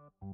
Happy, 0.00 0.32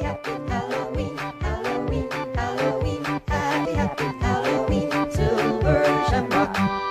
happy 0.00 0.30
Halloween, 0.48 1.16
Halloween, 1.40 2.08
Halloween. 2.34 3.04
Happy, 3.28 3.72
happy 3.74 4.04
Halloween. 4.20 4.90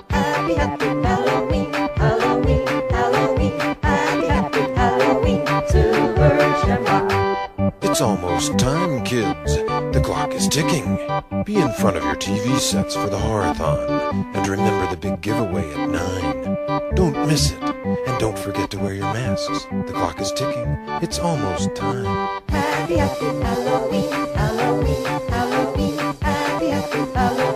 Happy, 0.09 0.53
happy 0.53 0.85
Halloween, 1.01 1.73
Halloween, 1.97 2.67
Halloween. 2.91 3.57
Happy, 3.81 4.27
happy 4.27 4.61
Halloween. 4.75 5.41
It's 7.81 8.01
almost 8.01 8.59
time, 8.59 9.03
kids. 9.03 9.57
The 9.97 10.03
clock 10.03 10.31
is 10.35 10.47
ticking. 10.47 10.95
Be 11.43 11.55
in 11.55 11.71
front 11.71 11.97
of 11.97 12.03
your 12.03 12.13
TV 12.17 12.59
sets 12.59 12.93
for 12.95 13.09
the 13.09 13.17
horathon. 13.17 14.31
And 14.35 14.47
remember 14.47 14.87
the 14.91 14.95
big 14.95 15.21
giveaway 15.21 15.67
at 15.73 15.89
9. 15.89 16.93
Don't 16.93 17.27
miss 17.27 17.51
it. 17.51 17.63
And 17.63 18.19
don't 18.19 18.37
forget 18.37 18.69
to 18.69 18.77
wear 18.77 18.93
your 18.93 19.11
masks. 19.11 19.65
The 19.87 19.93
clock 19.93 20.21
is 20.21 20.31
ticking. 20.33 20.67
It's 21.01 21.17
almost 21.17 21.73
time. 21.73 22.05
Happy, 22.47 22.97
Halloween, 22.97 24.11
Halloween, 24.35 25.03
Halloween. 25.29 25.97
Happy 26.21 26.67
Halloween, 26.67 27.46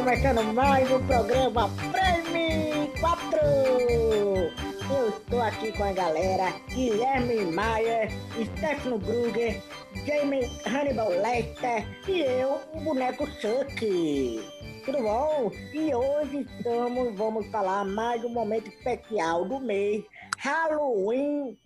começando 0.00 0.42
mais 0.54 0.90
um 0.90 1.06
programa 1.06 1.68
Prêmio 1.92 2.90
4! 3.00 3.38
Eu 3.38 5.08
estou 5.10 5.42
aqui 5.42 5.72
com 5.72 5.84
a 5.84 5.92
galera 5.92 6.54
Guilherme 6.68 7.52
Maia, 7.52 8.08
Stefano 8.42 8.98
Gruger, 8.98 9.62
Jamie 10.06 10.50
Hannibal 10.64 11.10
Lester 11.10 11.86
e 12.08 12.22
eu, 12.22 12.60
o 12.72 12.80
boneco 12.80 13.26
Chuck. 13.26 14.40
Tudo 14.86 15.02
bom? 15.02 15.52
E 15.74 15.94
hoje 15.94 16.46
estamos, 16.48 17.14
vamos 17.14 17.46
falar 17.48 17.84
mais 17.84 18.24
um 18.24 18.30
momento 18.30 18.68
especial 18.70 19.44
do 19.44 19.60
mês, 19.60 20.02
Halloween. 20.38 21.58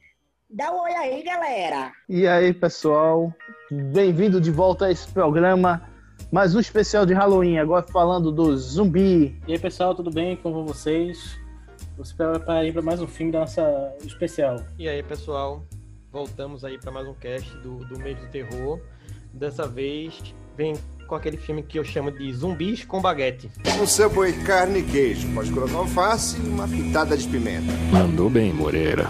Dá 0.50 0.72
um 0.72 0.82
oi 0.82 0.92
aí, 0.92 1.22
galera! 1.22 1.92
E 2.08 2.26
aí, 2.26 2.52
pessoal? 2.52 3.32
Bem-vindo 3.70 4.40
de 4.40 4.50
volta 4.50 4.86
a 4.86 4.90
esse 4.90 5.06
programa. 5.12 5.93
Mais 6.34 6.52
um 6.52 6.58
especial 6.58 7.06
de 7.06 7.14
Halloween, 7.14 7.58
agora 7.58 7.86
falando 7.92 8.32
do 8.32 8.56
zumbi. 8.56 9.40
E 9.46 9.52
aí, 9.52 9.58
pessoal, 9.60 9.94
tudo 9.94 10.10
bem? 10.10 10.34
Como 10.34 10.56
vão 10.56 10.66
vocês? 10.66 11.38
Você 11.96 12.12
preparem 12.12 12.72
para 12.72 12.82
mais 12.82 13.00
um 13.00 13.06
filme 13.06 13.30
da 13.30 13.38
nossa 13.38 13.94
especial. 14.04 14.56
E 14.76 14.88
aí, 14.88 15.00
pessoal, 15.00 15.62
voltamos 16.10 16.64
aí 16.64 16.76
para 16.76 16.90
mais 16.90 17.06
um 17.06 17.14
cast 17.14 17.56
do, 17.58 17.76
do 17.84 18.00
mês 18.00 18.18
do 18.18 18.26
terror. 18.32 18.80
Dessa 19.32 19.68
vez 19.68 20.34
vem 20.56 20.74
com 21.06 21.14
aquele 21.14 21.36
filme 21.36 21.62
que 21.62 21.78
eu 21.78 21.84
chamo 21.84 22.10
de 22.10 22.32
Zumbis 22.32 22.84
com 22.84 23.00
Baguete. 23.00 23.48
Um 23.80 23.86
subway 23.86 24.32
carne 24.42 24.80
e 24.80 24.82
queijo. 24.82 25.32
Pode 25.32 25.52
colocar 25.52 25.76
alface 25.76 26.36
e 26.40 26.48
uma 26.48 26.66
pitada 26.66 27.16
de 27.16 27.28
pimenta. 27.28 27.72
Mandou 27.92 28.28
bem, 28.28 28.52
Moreira. 28.52 29.08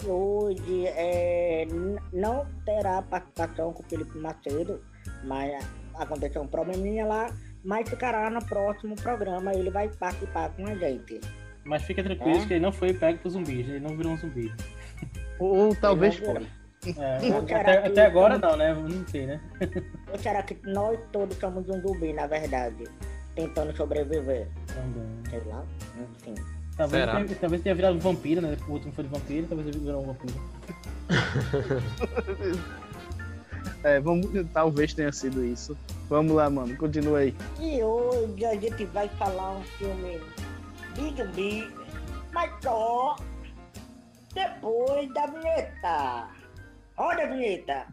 E 0.00 0.06
hoje 0.08 0.86
é, 0.86 1.66
não 2.12 2.46
terá 2.64 3.02
participação 3.02 3.72
com 3.72 3.82
o 3.82 3.86
Felipe 3.86 4.16
Macedo, 4.16 4.80
mas 5.24 5.64
aconteceu 5.94 6.42
um 6.42 6.46
probleminha 6.46 7.04
lá, 7.06 7.30
mas 7.64 7.88
ficará 7.88 8.28
no 8.30 8.44
próximo 8.44 8.96
programa, 8.96 9.52
ele 9.54 9.70
vai 9.70 9.88
participar 9.88 10.50
com 10.50 10.66
a 10.66 10.74
gente. 10.74 11.20
Mas 11.64 11.82
fica 11.82 12.02
tranquilo 12.02 12.38
É? 12.42 12.46
que 12.46 12.54
ele 12.54 12.60
não 12.60 12.72
foi 12.72 12.92
pego 12.92 13.18
por 13.20 13.30
zumbis, 13.30 13.68
ele 13.68 13.80
não 13.80 13.96
virou 13.96 14.12
um 14.12 14.16
zumbi. 14.18 14.52
Ou, 15.38 15.56
ou 15.68 15.74
talvez 15.76 16.16
foi. 16.16 16.46
É, 16.98 17.16
até, 17.36 17.42
que- 17.82 17.88
até 17.88 18.06
agora 18.06 18.36
não, 18.38 18.56
né? 18.56 18.74
Não 18.74 19.06
sei, 19.06 19.26
né? 19.26 19.40
Ou 20.10 20.18
será 20.18 20.42
que 20.42 20.58
nós 20.68 20.98
todos 21.12 21.36
somos 21.36 21.68
um 21.68 21.80
zumbi, 21.80 22.12
na 22.12 22.26
verdade, 22.26 22.82
tentando 23.36 23.72
sobreviver? 23.76 24.48
Também. 24.66 25.06
Sei 25.30 25.40
lá, 25.48 25.64
enfim. 26.00 26.34
Talvez 26.76 27.04
Será? 27.04 27.22
tenha, 27.24 27.38
talvez 27.38 27.62
tenha 27.62 27.74
virado 27.76 27.94
um 27.94 28.00
vampiro, 28.00 28.40
né? 28.40 28.56
O 28.66 28.72
último 28.72 28.92
foi 28.92 29.04
de 29.04 29.10
vampiro, 29.10 29.46
talvez 29.46 29.68
ele 29.68 29.78
virou 29.78 30.02
um 30.02 30.06
vampiro. 30.06 30.34
É, 33.84 34.00
vamos, 34.00 34.26
talvez 34.52 34.94
tenha 34.94 35.12
sido 35.12 35.44
isso. 35.44 35.76
Vamos 36.08 36.32
lá, 36.32 36.48
mano, 36.48 36.76
continua 36.76 37.20
aí. 37.20 37.34
E 37.60 37.82
hoje 37.82 38.44
a 38.44 38.54
gente 38.54 38.84
vai 38.86 39.08
falar 39.10 39.52
um 39.52 39.62
filme 39.78 40.20
de 40.94 41.16
zumbi, 41.16 41.72
mas 42.32 42.50
só 42.62 43.16
depois 44.34 45.12
da 45.12 45.26
vinheta. 45.26 46.28
Roda 46.96 47.22
a 47.22 47.26
vinheta. 47.26 47.86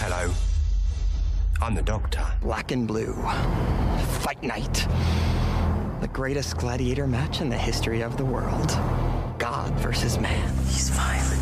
Hello. 0.00 0.32
I'm 1.60 1.74
the 1.74 1.82
Doctor. 1.82 2.26
Black 2.40 2.72
and 2.72 2.88
Blue. 2.88 3.14
Fight 4.20 4.42
Night. 4.42 4.88
The 6.00 6.08
greatest 6.08 6.56
gladiator 6.56 7.06
match 7.06 7.40
in 7.40 7.48
the 7.48 7.56
history 7.56 8.02
of 8.02 8.16
the 8.16 8.24
world. 8.24 8.76
God 9.38 9.72
versus 9.80 10.18
man. 10.18 10.56
These 10.66 10.90
violent 10.90 11.41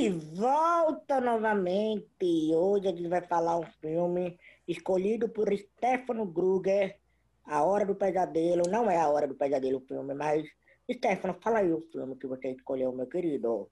E 0.00 0.08
de 0.08 0.18
volta 0.34 1.20
novamente. 1.20 2.54
Hoje 2.54 2.88
a 2.88 2.90
gente 2.90 3.06
vai 3.06 3.20
falar 3.20 3.58
um 3.58 3.66
filme 3.82 4.38
escolhido 4.66 5.28
por 5.28 5.54
Stefano 5.54 6.24
Gruger, 6.24 6.98
A 7.44 7.62
Hora 7.62 7.84
do 7.84 7.94
Pesadelo. 7.94 8.62
Não 8.70 8.90
é 8.90 8.96
A 8.96 9.10
Hora 9.10 9.28
do 9.28 9.34
Pesadelo 9.34 9.76
o 9.76 9.82
filme, 9.82 10.14
mas 10.14 10.48
Stefano, 10.90 11.36
fala 11.42 11.58
aí 11.58 11.70
o 11.70 11.82
filme 11.92 12.16
que 12.16 12.26
você 12.26 12.48
escolheu, 12.48 12.90
meu 12.92 13.06
querido. 13.06 13.68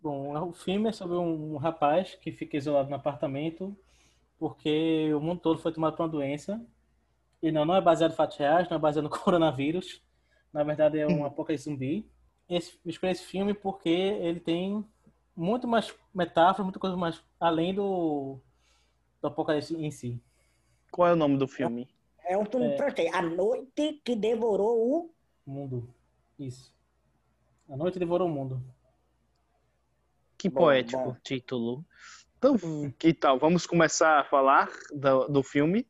Bom, 0.00 0.32
o 0.48 0.52
filme 0.52 0.90
é 0.90 0.92
sobre 0.92 1.16
um 1.16 1.56
rapaz 1.56 2.14
que 2.14 2.30
fica 2.30 2.56
isolado 2.56 2.88
no 2.88 2.94
apartamento 2.94 3.76
porque 4.38 5.12
o 5.12 5.18
mundo 5.18 5.40
todo 5.40 5.58
foi 5.58 5.72
tomado 5.72 5.96
por 5.96 6.04
uma 6.04 6.08
doença. 6.08 6.64
E 7.42 7.50
não, 7.50 7.64
não 7.64 7.74
é 7.74 7.80
baseado 7.80 8.12
em 8.12 8.16
fatos 8.16 8.36
reais, 8.36 8.70
não 8.70 8.76
é 8.76 8.80
baseado 8.80 9.06
no 9.06 9.10
coronavírus. 9.18 10.04
Na 10.52 10.62
verdade, 10.62 11.00
é 11.00 11.06
um 11.08 11.24
apocalipse 11.24 11.68
zumbi. 11.68 12.08
Esse, 12.48 12.78
eu 12.84 12.90
escolhi 12.90 13.10
esse 13.10 13.24
filme 13.24 13.54
porque 13.54 13.88
ele 13.88 14.38
tem 14.38 14.86
muito 15.36 15.66
mais 15.66 15.94
metáfora, 16.14 16.64
muita 16.64 16.78
coisa 16.78 16.96
mais 16.96 17.22
além 17.40 17.74
do, 17.74 18.38
do 19.20 19.28
apocalipse 19.28 19.74
em 19.74 19.90
si. 19.90 20.22
Qual 20.90 21.08
é 21.08 21.12
o 21.12 21.16
nome 21.16 21.38
do 21.38 21.48
filme? 21.48 21.88
É 22.24 22.36
um 22.36 22.44
filme 22.44 22.66
É. 22.66 23.14
A 23.14 23.22
Noite 23.22 24.00
que 24.04 24.14
Devorou 24.14 24.78
o... 24.78 25.10
Mundo. 25.44 25.92
Isso. 26.38 26.72
A 27.68 27.76
noite 27.76 27.98
devorou 27.98 28.28
o 28.28 28.30
mundo. 28.30 28.62
Que 30.36 30.48
Bom, 30.48 30.60
poético 30.60 31.02
bom. 31.02 31.16
título. 31.22 31.84
Então, 32.36 32.56
que 32.98 33.14
tal? 33.14 33.38
Vamos 33.38 33.66
começar 33.66 34.20
a 34.20 34.24
falar 34.24 34.68
do, 34.92 35.28
do 35.28 35.42
filme. 35.42 35.86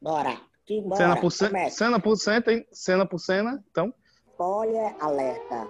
Bora. 0.00 0.40
Que 0.64 0.80
bora. 0.80 0.96
Cena 0.96 1.20
por 1.20 1.30
cena, 1.30 1.70
cena 1.70 2.00
por 2.00 2.16
cena, 2.16 2.44
hein? 2.48 2.66
cena 2.72 3.06
por 3.06 3.18
cena. 3.18 3.64
Então, 3.70 3.94
Spoiler 4.32 4.96
alerta. 5.00 5.68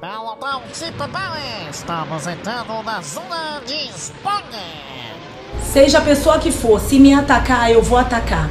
Pelotão 0.00 0.62
se 0.72 0.92
prepare! 0.92 1.68
Estamos 1.70 2.24
entrando 2.28 2.84
na 2.84 3.02
zona 3.02 3.60
de 3.66 3.88
spoiler! 3.88 5.16
Seja 5.60 5.98
a 5.98 6.04
pessoa 6.04 6.38
que 6.38 6.52
for, 6.52 6.78
se 6.78 7.00
me 7.00 7.12
atacar, 7.12 7.72
eu 7.72 7.82
vou 7.82 7.98
atacar. 7.98 8.48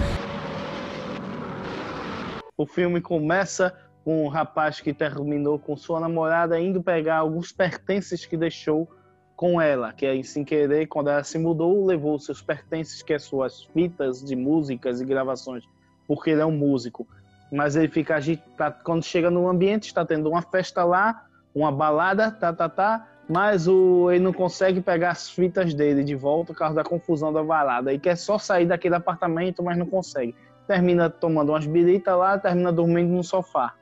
o 2.58 2.66
filme 2.66 3.00
começa 3.00 3.74
com 4.04 4.26
um 4.26 4.28
rapaz 4.28 4.82
que 4.82 4.94
terminou 4.94 5.58
com 5.58 5.78
sua 5.78 6.02
namorada 6.02 6.60
indo 6.60 6.84
pegar 6.84 7.18
alguns 7.18 7.54
pertences 7.54 8.26
que 8.26 8.36
deixou 8.36 8.86
com 9.34 9.62
ela, 9.62 9.94
que 9.94 10.06
aí, 10.06 10.26
sem 10.26 10.44
querer, 10.44 10.88
quando 10.88 11.10
ela 11.10 11.24
se 11.24 11.38
mudou, 11.40 11.86
levou 11.86 12.20
seus 12.20 12.42
pertences, 12.42 13.02
que 13.02 13.14
é 13.14 13.20
suas 13.20 13.64
fitas 13.74 14.22
de 14.22 14.36
músicas 14.36 15.00
e 15.00 15.06
gravações, 15.06 15.64
porque 16.06 16.32
ele 16.32 16.42
é 16.42 16.46
um 16.46 16.52
músico. 16.52 17.08
Mas 17.50 17.78
ele 17.78 17.88
fica 17.88 18.16
agitado, 18.16 18.84
quando 18.84 19.04
chega 19.04 19.32
no 19.32 19.48
ambiente, 19.48 19.86
está 19.86 20.04
tendo 20.04 20.30
uma 20.30 20.42
festa 20.42 20.84
lá, 20.84 21.27
uma 21.58 21.72
balada, 21.72 22.32
tá, 22.32 22.54
tá, 22.54 22.70
tá, 22.70 23.08
mas 23.28 23.68
o, 23.68 24.12
ele 24.12 24.24
não 24.24 24.32
consegue 24.32 24.80
pegar 24.80 25.12
as 25.12 25.30
fitas 25.30 25.74
dele 25.74 26.04
de 26.04 26.16
volta 26.16 26.54
por 26.54 26.60
causa 26.60 26.76
da 26.76 26.84
confusão 26.84 27.34
da 27.34 27.42
varada. 27.42 27.92
E 27.92 28.00
quer 28.00 28.16
só 28.16 28.38
sair 28.38 28.66
daquele 28.66 28.96
apartamento, 28.96 29.64
mas 29.64 29.78
não 29.78 29.86
consegue. 29.86 30.36
Termina 30.68 31.10
tomando 31.10 31.52
umas 31.52 31.66
biritas 31.66 32.18
lá, 32.18 32.38
termina 32.38 32.72
dormindo 32.72 33.12
no 33.12 33.24
sofá. 33.24 33.74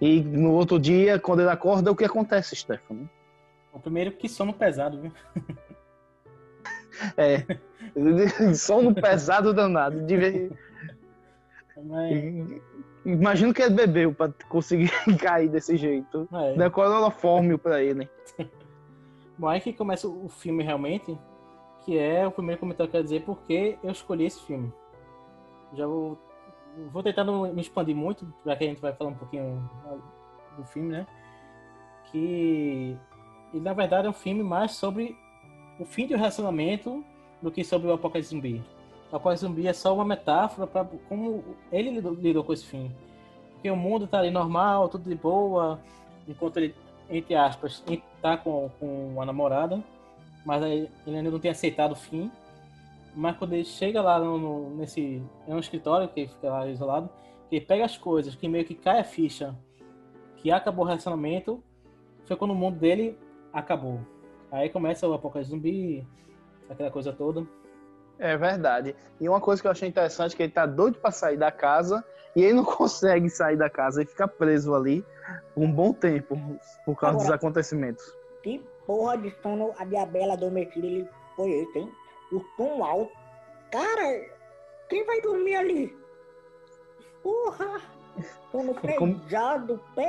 E 0.00 0.20
no 0.20 0.52
outro 0.52 0.78
dia, 0.78 1.18
quando 1.18 1.40
ele 1.40 1.50
acorda, 1.50 1.90
o 1.90 1.96
que 1.96 2.04
acontece, 2.04 2.54
Stefano? 2.54 3.08
O 3.72 3.80
primeiro 3.80 4.12
que 4.12 4.28
sono 4.28 4.52
pesado, 4.52 5.00
viu? 5.00 5.12
É. 7.16 7.44
sono 8.54 8.94
pesado 8.94 9.52
danado. 9.52 10.02
De... 10.02 10.50
Mas, 11.82 12.60
Imagino 13.06 13.54
que 13.54 13.62
ele 13.62 13.74
bebeu 13.74 14.12
pra 14.12 14.32
conseguir 14.48 14.90
cair 15.20 15.48
desse 15.48 15.76
jeito. 15.76 16.28
É. 16.32 16.54
Deu 16.54 16.70
clorofórmio 16.72 17.56
pra 17.56 17.80
ele. 17.80 18.10
bom, 19.38 19.46
aí 19.46 19.60
que 19.60 19.72
começa 19.72 20.08
o 20.08 20.28
filme 20.28 20.64
realmente, 20.64 21.16
que 21.84 21.96
é 21.96 22.26
o 22.26 22.32
primeiro 22.32 22.60
comentário 22.60 22.90
que 22.90 22.96
eu 22.96 23.00
quero 23.00 23.04
dizer 23.04 23.22
porque 23.24 23.78
eu 23.82 23.92
escolhi 23.92 24.26
esse 24.26 24.44
filme. 24.44 24.72
Já 25.72 25.86
vou, 25.86 26.18
vou 26.92 27.02
tentar 27.02 27.22
não 27.22 27.52
me 27.52 27.60
expandir 27.60 27.94
muito, 27.94 28.26
já 28.44 28.56
que 28.56 28.64
a 28.64 28.66
gente 28.66 28.80
vai 28.80 28.92
falar 28.92 29.10
um 29.10 29.14
pouquinho 29.14 29.70
do 30.56 30.64
filme, 30.64 30.88
né? 30.90 31.06
Que 32.10 32.98
ele, 33.54 33.62
na 33.62 33.72
verdade, 33.72 34.08
é 34.08 34.10
um 34.10 34.14
filme 34.14 34.42
mais 34.42 34.72
sobre 34.72 35.16
o 35.78 35.84
fim 35.84 36.08
de 36.08 36.14
um 36.14 36.18
relacionamento 36.18 37.04
do 37.40 37.52
que 37.52 37.62
sobre 37.62 37.86
o 37.86 37.92
apocalipse 37.92 38.30
zumbi. 38.30 38.64
O 39.12 39.16
apocalipse 39.16 39.46
zumbi 39.46 39.66
é 39.68 39.72
só 39.72 39.94
uma 39.94 40.04
metáfora 40.04 40.66
para 40.66 40.84
como 41.08 41.44
ele 41.70 41.90
lidou, 41.90 42.14
lidou 42.14 42.44
com 42.44 42.52
esse 42.52 42.64
fim. 42.64 42.90
Porque 43.52 43.70
o 43.70 43.76
mundo 43.76 44.06
tá 44.06 44.18
ali 44.18 44.30
normal, 44.30 44.88
tudo 44.88 45.08
de 45.08 45.14
boa, 45.14 45.80
enquanto 46.28 46.56
ele, 46.58 46.74
entre 47.08 47.34
aspas, 47.34 47.82
tá 48.20 48.36
com, 48.36 48.68
com 48.80 49.20
a 49.22 49.24
namorada, 49.24 49.82
mas 50.44 50.62
ele 50.62 50.90
ainda 51.06 51.30
não 51.30 51.38
tem 51.38 51.50
aceitado 51.50 51.92
o 51.92 51.96
fim. 51.96 52.30
Mas 53.14 53.36
quando 53.38 53.54
ele 53.54 53.64
chega 53.64 54.02
lá 54.02 54.18
no, 54.18 54.38
no- 54.38 54.76
nesse. 54.76 55.22
É 55.48 55.54
um 55.54 55.58
escritório 55.58 56.08
que 56.08 56.26
fica 56.26 56.50
lá 56.50 56.66
isolado, 56.68 57.08
que 57.48 57.56
ele 57.56 57.64
pega 57.64 57.84
as 57.84 57.96
coisas, 57.96 58.34
que 58.34 58.46
meio 58.46 58.64
que 58.64 58.74
cai 58.74 59.00
a 59.00 59.04
ficha, 59.04 59.54
que 60.36 60.50
acabou 60.50 60.84
o 60.84 60.88
relacionamento, 60.88 61.62
foi 62.26 62.36
quando 62.36 62.50
o 62.50 62.54
mundo 62.54 62.78
dele 62.78 63.16
acabou. 63.52 64.00
Aí 64.50 64.68
começa 64.68 65.08
o 65.08 65.14
apocalipse 65.14 65.50
zumbi, 65.50 66.06
aquela 66.68 66.90
coisa 66.90 67.10
toda. 67.12 67.46
É 68.18 68.36
verdade. 68.36 68.96
E 69.20 69.28
uma 69.28 69.40
coisa 69.40 69.60
que 69.60 69.66
eu 69.68 69.70
achei 69.72 69.88
interessante 69.88 70.34
é 70.34 70.36
que 70.36 70.42
ele 70.44 70.52
tá 70.52 70.66
doido 70.66 70.98
pra 70.98 71.10
sair 71.10 71.36
da 71.36 71.50
casa 71.52 72.04
e 72.34 72.42
ele 72.42 72.54
não 72.54 72.64
consegue 72.66 73.28
sair 73.30 73.56
da 73.56 73.68
casa. 73.70 74.00
Ele 74.00 74.08
fica 74.10 74.26
preso 74.28 74.74
ali 74.74 75.04
um 75.56 75.70
bom 75.70 75.92
tempo 75.92 76.36
por 76.84 76.96
causa 76.98 77.16
dos 77.16 77.24
Agora- 77.24 77.36
acontecimentos. 77.36 78.04
Que 78.42 78.58
porra 78.86 79.18
de 79.18 79.30
sono 79.42 79.72
a 79.78 79.84
diabela 79.84 80.34
adormecida 80.34 80.86
ele 80.86 81.08
foi 81.34 81.50
esse, 81.50 81.78
hein? 81.78 81.92
O 82.32 82.40
tom 82.56 82.84
alto. 82.84 83.12
Cara, 83.70 84.24
quem 84.88 85.04
vai 85.04 85.20
dormir 85.20 85.56
ali? 85.56 85.96
Porra! 87.22 87.80
Como-. 88.98 89.20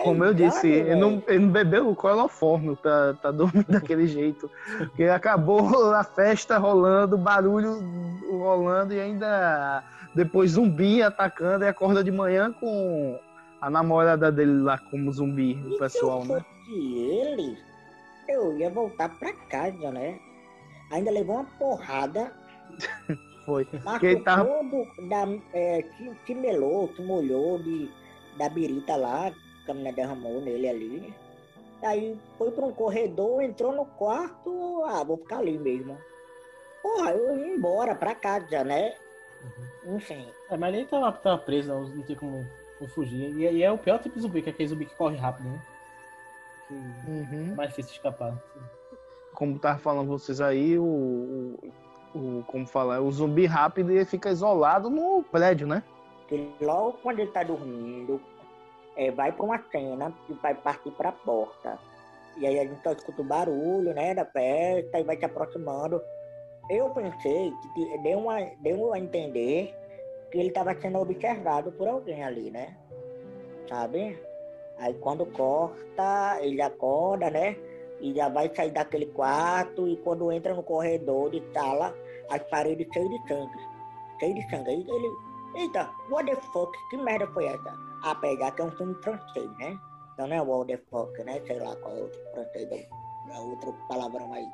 Como 0.03 0.23
eu 0.23 0.33
disse, 0.33 0.67
ele 0.67 0.95
não, 0.95 1.21
ele 1.27 1.39
não 1.39 1.51
bebeu 1.51 1.89
o 1.89 1.95
clorofórmio 1.95 2.75
pra, 2.77 3.13
pra 3.15 3.31
dormir 3.31 3.65
daquele 3.69 4.07
jeito. 4.07 4.49
Porque 4.77 5.03
acabou 5.03 5.93
a 5.93 6.03
festa 6.03 6.57
rolando, 6.57 7.17
barulho 7.17 7.79
rolando 8.31 8.93
e 8.93 8.99
ainda 8.99 9.83
depois 10.15 10.51
zumbi 10.51 11.01
atacando 11.01 11.65
e 11.65 11.67
acorda 11.67 12.03
de 12.03 12.11
manhã 12.11 12.51
com 12.51 13.19
a 13.61 13.69
namorada 13.69 14.31
dele 14.31 14.61
lá 14.61 14.77
como 14.77 15.11
zumbi, 15.11 15.53
o 15.65 15.77
pessoal, 15.77 16.21
Se 16.23 16.29
eu 16.29 16.35
né? 16.35 16.41
fosse 16.41 16.97
ele, 16.97 17.57
eu 18.29 18.57
ia 18.57 18.69
voltar 18.69 19.09
pra 19.17 19.33
casa, 19.33 19.91
né? 19.91 20.19
Ainda 20.91 21.11
levou 21.11 21.35
uma 21.35 21.45
porrada, 21.59 22.31
Foi. 23.47 23.65
mas 23.71 23.81
Porque 23.93 24.05
ele 24.07 24.19
tava 24.23 24.43
todo 24.45 25.07
da, 25.07 25.25
é, 25.53 25.81
que, 25.81 26.13
que 26.25 26.35
melou, 26.35 26.89
que 26.89 27.01
molhou 27.01 27.57
de, 27.59 27.89
da 28.37 28.49
birita 28.49 28.97
lá, 28.97 29.31
que 29.63 29.71
a 29.71 29.73
menina 29.73 29.93
derramou 29.95 30.41
nele 30.41 30.67
ali. 30.67 31.13
Aí 31.81 32.19
foi 32.37 32.51
pra 32.51 32.65
um 32.65 32.73
corredor, 32.73 33.41
entrou 33.41 33.71
no 33.71 33.85
quarto, 33.85 34.83
ah, 34.85 35.01
vou 35.01 35.15
ficar 35.17 35.37
ali 35.37 35.57
mesmo. 35.57 35.97
Porra, 36.83 37.11
eu 37.11 37.37
ia 37.37 37.55
embora 37.55 37.95
pra 37.95 38.13
casa, 38.13 38.65
né? 38.65 38.93
Enfim. 39.85 40.27
É, 40.49 40.57
mas 40.57 40.75
ele 40.75 40.85
tava, 40.85 41.09
tava 41.13 41.37
preso, 41.37 41.69
não, 41.69 41.87
não 41.87 42.03
tem 42.03 42.17
como, 42.17 42.45
como 42.77 42.89
fugir. 42.89 43.33
E, 43.37 43.49
e 43.49 43.63
é 43.63 43.71
o 43.71 43.77
pior 43.77 43.99
tipo 43.99 44.15
de 44.15 44.21
zumbi, 44.23 44.41
que 44.41 44.49
é 44.49 44.51
aquele 44.51 44.67
zumbi 44.67 44.85
que 44.85 44.95
corre 44.95 45.15
rápido, 45.15 45.47
né? 45.47 45.61
Que 46.67 46.73
Uhum. 46.73 47.49
é 47.53 47.55
mais 47.55 47.69
difícil 47.69 47.91
de 47.93 47.97
escapar. 47.99 48.37
como 49.33 49.57
tava 49.57 49.79
falando 49.79 50.09
vocês 50.09 50.41
aí, 50.41 50.77
o, 50.77 50.83
o, 50.83 51.59
o- 52.15 52.43
como 52.47 52.65
falar, 52.67 53.01
o 53.01 53.11
zumbi 53.11 53.45
rápido 53.45 53.91
ele 53.91 54.05
fica 54.05 54.29
isolado 54.29 54.89
no 54.89 55.23
prédio, 55.23 55.67
né? 55.67 55.83
que 56.27 56.51
logo 56.59 56.97
quando 57.01 57.19
ele 57.19 57.31
tá 57.31 57.41
dormindo, 57.41 58.19
é, 58.97 59.09
vai 59.11 59.31
pra 59.31 59.45
uma 59.45 59.63
cena 59.71 60.13
e 60.29 60.33
vai 60.33 60.53
partir 60.53 60.91
pra 60.91 61.11
porta. 61.11 61.79
E 62.37 62.45
aí 62.45 62.59
a 62.59 62.63
gente 62.65 62.83
só 62.83 62.91
escuta 62.91 63.21
o 63.21 63.25
barulho, 63.25 63.93
né, 63.93 64.13
da 64.13 64.25
festa 64.25 64.99
e 64.99 65.03
vai 65.03 65.17
se 65.17 65.23
aproximando. 65.23 66.01
Eu 66.69 66.89
pensei 66.89 67.53
que 67.73 67.97
deu, 67.99 68.19
uma, 68.19 68.41
deu 68.59 68.93
a 68.93 68.99
entender 68.99 69.73
que 70.29 70.37
ele 70.37 70.51
tava 70.51 70.75
sendo 70.81 70.99
observado 70.99 71.71
por 71.71 71.87
alguém 71.87 72.21
ali, 72.23 72.51
né? 72.51 72.75
Sabe? 73.69 74.19
Aí 74.77 74.93
quando 74.95 75.25
corta, 75.27 76.39
ele 76.41 76.61
acorda, 76.61 77.29
né? 77.29 77.55
E 77.99 78.13
já 78.13 78.29
vai 78.29 78.53
sair 78.55 78.71
daquele 78.71 79.07
quarto 79.07 79.87
e 79.87 79.97
quando 79.97 80.31
entra 80.31 80.53
no 80.53 80.63
corredor 80.63 81.31
de 81.31 81.43
sala, 81.53 81.95
as 82.29 82.43
paredes 82.43 82.87
cheias 82.93 83.09
de 83.09 83.27
sangue. 83.27 83.57
Cheio 84.19 84.35
de 84.35 84.49
sangue. 84.49 84.69
Aí 84.69 84.85
ele, 84.87 85.11
Eita, 85.55 85.89
what 86.11 86.29
the 86.29 86.39
fuck? 86.53 86.71
Que 86.89 86.97
merda 86.97 87.27
foi 87.27 87.45
essa? 87.45 87.73
Apesar 88.03 88.51
que 88.51 88.61
é 88.61 88.65
um 88.65 88.71
filme 88.71 88.95
francês, 89.03 89.49
né? 89.57 89.79
Então 90.13 90.27
não 90.27 90.35
é 90.35 90.41
what 90.41 90.71
the 90.71 90.81
fuck, 90.91 91.23
né? 91.23 91.41
Sei 91.47 91.59
lá 91.59 91.75
qual 91.77 91.97
é 91.97 92.01
o 92.01 92.11
francês, 92.33 92.71
é 92.71 92.87
é 93.31 93.39
outro 93.39 93.73
palavrão 93.87 94.33
aí. 94.33 94.47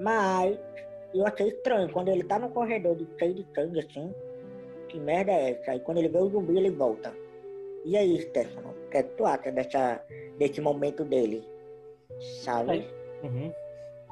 Mas 0.00 0.58
eu 1.14 1.26
achei 1.26 1.48
estranho, 1.48 1.90
quando 1.92 2.08
ele 2.08 2.24
tá 2.24 2.38
no 2.38 2.50
corredor 2.50 2.96
de 2.96 3.06
cheio 3.18 3.34
de 3.34 3.46
sangue 3.54 3.80
assim, 3.80 4.12
que 4.88 4.98
merda 4.98 5.32
é 5.32 5.50
essa? 5.50 5.72
Aí 5.72 5.80
quando 5.80 5.98
ele 5.98 6.08
vê 6.08 6.18
o 6.18 6.28
zumbi, 6.28 6.56
ele 6.56 6.70
volta. 6.70 7.14
E 7.84 7.96
aí, 7.96 8.20
Stefano, 8.20 8.70
o 8.70 8.90
que 8.90 8.96
é 8.98 9.02
que 9.02 9.14
tu 9.14 9.24
acha 9.24 9.50
dessa, 9.52 10.04
desse 10.36 10.60
momento 10.60 11.04
dele? 11.04 11.46
Sabe? 12.42 12.88
Uhum. 13.22 13.52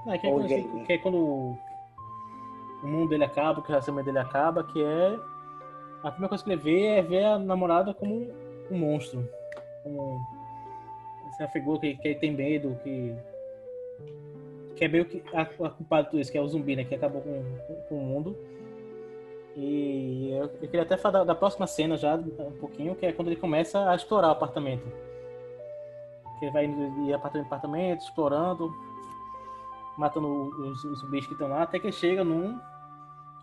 Não, 0.04 0.12
é 0.12 0.19
que, 0.19 0.26
é 0.26 0.31
Ô, 0.31 0.34
quando, 0.34 0.48
Jamie. 0.48 0.84
que 0.84 0.93
é 0.93 0.98
quando 0.98 1.16
o 1.16 2.87
mundo 2.87 3.08
dele 3.08 3.25
acaba, 3.25 3.60
que 3.60 3.69
o 3.69 3.70
relacionamento 3.70 4.06
dele 4.06 4.19
acaba, 4.19 4.64
que 4.64 4.82
é. 4.82 5.19
A 6.02 6.10
primeira 6.10 6.28
coisa 6.28 6.44
que 6.44 6.50
ele 6.50 6.62
vê 6.62 6.87
é 6.98 7.03
ver 7.03 7.24
a 7.24 7.38
namorada 7.38 7.93
como 7.93 8.31
um 8.70 8.79
monstro. 8.79 9.29
Como 9.82 10.20
essa 11.29 11.48
figura 11.48 11.81
que, 11.81 11.96
que 11.96 12.08
ele 12.08 12.19
tem 12.19 12.32
medo, 12.32 12.79
que. 12.82 13.15
Que 14.76 14.84
é 14.84 14.88
meio 14.88 15.06
que 15.06 15.22
a, 15.32 15.43
a 15.43 15.70
culpada 15.70 16.05
de 16.05 16.10
tudo 16.10 16.20
isso, 16.20 16.31
que 16.31 16.36
é 16.38 16.41
o 16.41 16.46
zumbi, 16.46 16.76
né? 16.76 16.84
Que 16.84 16.94
acabou 16.94 17.22
com, 17.22 17.43
com, 17.67 17.74
com 17.88 17.94
o 17.96 18.00
mundo. 18.00 18.36
E 19.56 20.32
eu, 20.32 20.43
eu 20.44 20.69
queria 20.69 20.82
até 20.82 20.98
falar 20.98 21.20
da, 21.20 21.24
da 21.24 21.34
próxima 21.34 21.67
cena 21.67 21.96
já, 21.96 22.15
um 22.15 22.53
pouquinho, 22.60 22.94
que 22.94 23.06
é 23.06 23.12
quando 23.12 23.29
ele 23.29 23.36
começa 23.36 23.91
a 23.91 23.94
explorar 23.94 24.29
o 24.29 24.32
apartamento. 24.32 24.86
Que 26.38 26.46
ele 26.46 26.52
vai 26.52 26.66
indo 26.66 27.05
de 27.05 27.12
apartamento 27.12 27.44
em 27.44 27.48
apartamento, 27.48 28.00
explorando, 28.02 28.74
matando 29.96 30.28
os, 30.28 30.84
os 30.84 31.00
zumbis 31.00 31.26
que 31.26 31.32
estão 31.32 31.48
lá, 31.48 31.62
até 31.62 31.78
que 31.78 31.90
chega 31.90 32.22
num 32.22 32.58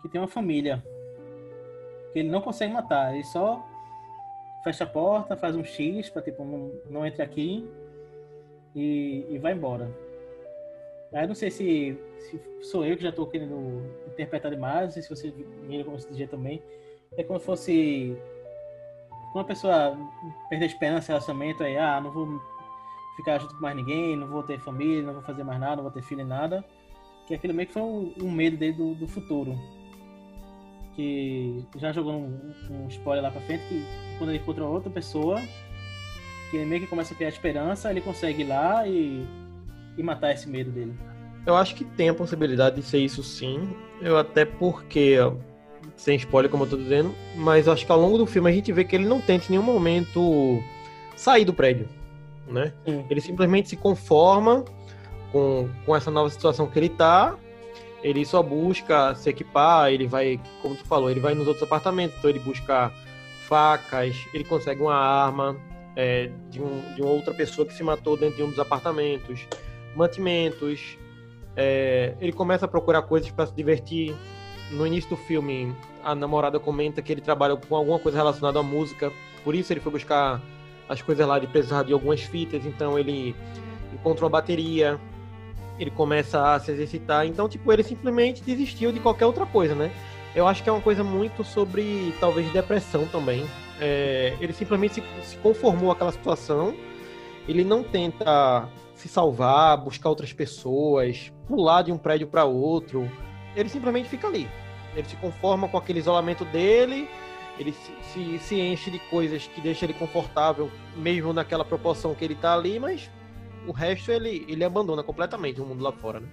que 0.02 0.08
tem 0.08 0.20
uma 0.20 0.28
família. 0.28 0.84
Que 2.12 2.20
ele 2.20 2.30
não 2.30 2.40
consegue 2.40 2.72
matar, 2.72 3.14
ele 3.14 3.24
só 3.24 3.64
fecha 4.62 4.84
a 4.84 4.86
porta, 4.86 5.36
faz 5.36 5.56
um 5.56 5.64
X 5.64 6.08
pra 6.08 6.22
tipo, 6.22 6.44
não, 6.44 6.72
não 6.88 7.06
entre 7.06 7.22
aqui 7.22 7.68
e, 8.74 9.26
e 9.30 9.38
vai 9.38 9.52
embora. 9.52 9.90
Aí 11.12 11.26
não 11.26 11.34
sei 11.34 11.50
se, 11.50 11.98
se 12.18 12.40
sou 12.62 12.84
eu 12.84 12.96
que 12.96 13.02
já 13.02 13.12
tô 13.12 13.26
querendo 13.26 13.82
interpretar 14.08 14.50
demais, 14.50 14.86
não 14.86 14.90
sei 14.90 15.02
se 15.02 15.08
você 15.08 15.30
viram 15.68 15.84
como 15.84 15.96
esse 15.96 16.12
jeito 16.14 16.30
também. 16.30 16.62
É 17.16 17.22
como 17.22 17.38
se 17.38 17.46
fosse. 17.46 18.16
Quando 19.32 19.44
a 19.44 19.48
pessoa 19.48 19.96
perde 20.48 20.64
a 20.64 20.68
esperança 20.68 21.08
relacionamento, 21.08 21.62
aí, 21.62 21.76
ah, 21.76 22.00
não 22.00 22.10
vou 22.10 22.40
ficar 23.16 23.38
junto 23.38 23.54
com 23.54 23.62
mais 23.62 23.76
ninguém, 23.76 24.16
não 24.16 24.26
vou 24.26 24.42
ter 24.42 24.58
família, 24.58 25.02
não 25.02 25.14
vou 25.14 25.22
fazer 25.22 25.44
mais 25.44 25.60
nada, 25.60 25.76
não 25.76 25.82
vou 25.82 25.92
ter 25.92 26.02
filho 26.02 26.18
nem 26.18 26.26
nada. 26.26 26.64
Que 27.26 27.34
aquilo 27.34 27.54
meio 27.54 27.66
que 27.68 27.74
foi 27.74 27.82
um, 27.82 28.12
um 28.22 28.30
medo 28.30 28.56
dele 28.56 28.74
do, 28.74 28.94
do 28.94 29.08
futuro. 29.08 29.58
Que 30.94 31.64
já 31.76 31.92
jogou 31.92 32.12
um, 32.12 32.54
um 32.70 32.88
spoiler 32.88 33.22
lá 33.22 33.30
pra 33.30 33.40
frente, 33.42 33.62
que 33.68 33.84
quando 34.18 34.30
ele 34.30 34.38
encontra 34.38 34.64
outra 34.64 34.90
pessoa, 34.90 35.40
que 36.50 36.56
ele 36.56 36.66
meio 36.66 36.82
que 36.82 36.86
começa 36.86 37.14
a 37.14 37.16
criar 37.16 37.28
esperança, 37.28 37.90
ele 37.90 38.00
consegue 38.00 38.42
ir 38.42 38.46
lá 38.46 38.86
e, 38.86 39.26
e 39.96 40.02
matar 40.02 40.32
esse 40.32 40.48
medo 40.48 40.70
dele. 40.70 40.94
Eu 41.46 41.56
acho 41.56 41.74
que 41.74 41.84
tem 41.84 42.08
a 42.08 42.14
possibilidade 42.14 42.76
de 42.76 42.82
ser 42.82 42.98
isso 42.98 43.22
sim. 43.22 43.68
Eu 44.00 44.16
até 44.16 44.44
porque, 44.44 45.16
sem 45.96 46.16
spoiler, 46.16 46.50
como 46.50 46.64
eu 46.64 46.70
tô 46.70 46.76
dizendo, 46.76 47.14
mas 47.36 47.68
acho 47.68 47.84
que 47.84 47.92
ao 47.92 48.00
longo 48.00 48.16
do 48.16 48.26
filme 48.26 48.50
a 48.50 48.52
gente 48.52 48.72
vê 48.72 48.84
que 48.84 48.96
ele 48.96 49.06
não 49.06 49.20
tenta 49.20 49.46
em 49.46 49.50
nenhum 49.50 49.62
momento 49.62 50.62
sair 51.16 51.44
do 51.44 51.52
prédio, 51.52 51.88
né? 52.46 52.72
Ele 53.08 53.20
simplesmente 53.20 53.68
se 53.68 53.76
conforma 53.76 54.64
com, 55.32 55.68
com 55.84 55.96
essa 55.96 56.10
nova 56.10 56.30
situação 56.30 56.66
que 56.66 56.78
ele 56.78 56.88
tá, 56.88 57.36
ele 58.02 58.24
só 58.24 58.42
busca 58.42 59.14
se 59.14 59.30
equipar, 59.30 59.90
ele 59.90 60.06
vai, 60.06 60.40
como 60.60 60.76
tu 60.76 60.84
falou, 60.84 61.10
ele 61.10 61.20
vai 61.20 61.34
nos 61.34 61.46
outros 61.46 61.62
apartamentos, 61.62 62.16
então 62.18 62.28
ele 62.28 62.38
busca 62.38 62.92
facas, 63.48 64.16
ele 64.32 64.44
consegue 64.44 64.82
uma 64.82 64.94
arma 64.94 65.56
é, 65.96 66.30
de, 66.50 66.60
um, 66.60 66.94
de 66.94 67.02
uma 67.02 67.10
outra 67.10 67.32
pessoa 67.32 67.66
que 67.66 67.72
se 67.72 67.82
matou 67.82 68.16
dentro 68.16 68.36
de 68.36 68.42
um 68.42 68.50
dos 68.50 68.58
apartamentos, 68.58 69.46
mantimentos, 69.96 70.98
é, 71.56 72.14
ele 72.20 72.32
começa 72.32 72.66
a 72.66 72.68
procurar 72.68 73.02
coisas 73.02 73.30
para 73.30 73.46
se 73.46 73.54
divertir. 73.54 74.14
No 74.70 74.86
início 74.86 75.10
do 75.10 75.16
filme, 75.16 75.74
a 76.02 76.14
namorada 76.14 76.58
comenta 76.58 77.02
que 77.02 77.12
ele 77.12 77.20
trabalha 77.20 77.56
com 77.56 77.76
alguma 77.76 77.98
coisa 77.98 78.18
relacionada 78.18 78.58
à 78.58 78.62
música, 78.62 79.12
por 79.44 79.54
isso 79.54 79.72
ele 79.72 79.80
foi 79.80 79.92
buscar 79.92 80.40
as 80.88 81.00
coisas 81.02 81.26
lá 81.26 81.38
de 81.38 81.46
precisar 81.46 81.84
de 81.84 81.92
algumas 81.92 82.20
fitas, 82.22 82.64
então 82.66 82.98
ele 82.98 83.34
encontra 83.92 84.24
uma 84.24 84.30
bateria, 84.30 84.98
ele 85.78 85.90
começa 85.90 86.54
a 86.54 86.60
se 86.60 86.70
exercitar, 86.70 87.26
então 87.26 87.48
tipo 87.48 87.72
ele 87.72 87.82
simplesmente 87.82 88.42
desistiu 88.42 88.92
de 88.92 89.00
qualquer 89.00 89.26
outra 89.26 89.46
coisa, 89.46 89.74
né? 89.74 89.90
Eu 90.34 90.46
acho 90.48 90.62
que 90.62 90.68
é 90.68 90.72
uma 90.72 90.80
coisa 90.80 91.04
muito 91.04 91.44
sobre 91.44 92.12
talvez 92.18 92.50
depressão 92.52 93.06
também. 93.06 93.46
É, 93.80 94.36
ele 94.40 94.52
simplesmente 94.52 94.94
se, 94.94 95.02
se 95.22 95.36
conformou 95.36 95.92
àquela 95.92 96.10
situação, 96.10 96.74
ele 97.46 97.62
não 97.62 97.82
tenta 97.82 98.68
se 98.94 99.08
salvar, 99.08 99.76
buscar 99.76 100.08
outras 100.08 100.32
pessoas, 100.32 101.32
pular 101.46 101.82
de 101.82 101.92
um 101.92 101.98
prédio 101.98 102.26
para 102.26 102.44
outro. 102.44 103.08
Ele 103.54 103.68
simplesmente 103.68 104.08
fica 104.08 104.26
ali. 104.26 104.48
Ele 104.96 105.06
se 105.06 105.16
conforma 105.16 105.68
com 105.68 105.76
aquele 105.76 105.98
isolamento 105.98 106.44
dele, 106.46 107.08
ele 107.58 107.72
se, 107.72 107.92
se, 108.12 108.38
se 108.38 108.60
enche 108.60 108.90
de 108.90 108.98
coisas 109.10 109.46
que 109.46 109.60
deixam 109.60 109.88
ele 109.88 109.98
confortável, 109.98 110.70
mesmo 110.96 111.32
naquela 111.32 111.64
proporção 111.64 112.14
que 112.14 112.24
ele 112.24 112.34
tá 112.34 112.54
ali, 112.54 112.78
mas 112.78 113.10
o 113.66 113.72
resto 113.72 114.10
ele, 114.10 114.44
ele 114.48 114.64
abandona 114.64 115.02
completamente 115.02 115.60
o 115.60 115.66
mundo 115.66 115.82
lá 115.82 115.92
fora, 115.92 116.20
né? 116.20 116.28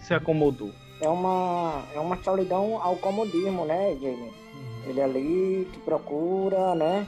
Se 0.00 0.14
acomodou. 0.14 0.72
É 1.00 1.08
uma, 1.08 1.84
é 1.94 2.00
uma 2.00 2.22
solidão 2.22 2.80
ao 2.82 2.96
comodismo, 2.96 3.64
né, 3.64 3.94
Jamie? 4.00 4.32
Ele 4.86 5.00
ali 5.00 5.68
te 5.72 5.78
procura, 5.80 6.74
né? 6.74 7.06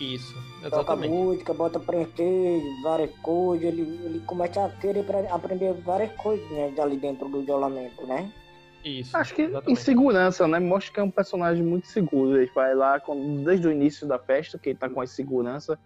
Isso, 0.00 0.34
Toca 0.62 0.76
exatamente. 0.76 1.12
música, 1.12 1.52
bota 1.52 1.78
preencher 1.78 2.62
várias 2.82 3.10
coisas, 3.18 3.66
ele, 3.66 3.82
ele 3.82 4.20
começa 4.20 4.64
a 4.64 4.70
querer 4.70 5.04
aprender 5.30 5.74
várias 5.74 6.10
coisas 6.12 6.50
né, 6.50 6.72
ali 6.78 6.96
dentro 6.96 7.28
do 7.28 7.42
isolamento, 7.42 8.06
né? 8.06 8.32
Isso. 8.84 9.16
Acho 9.16 9.34
que 9.34 9.42
exatamente. 9.42 9.72
insegurança, 9.72 10.48
né? 10.48 10.58
Mostra 10.58 10.94
que 10.94 11.00
é 11.00 11.02
um 11.02 11.10
personagem 11.10 11.64
muito 11.64 11.86
seguro. 11.86 12.36
Ele 12.36 12.50
vai 12.54 12.74
lá 12.74 13.00
desde 13.44 13.68
o 13.68 13.72
início 13.72 14.06
da 14.06 14.18
festa, 14.18 14.58
que 14.58 14.70
ele 14.70 14.78
tá 14.78 14.88
com 14.88 15.00
a 15.00 15.04
insegurança, 15.04 15.78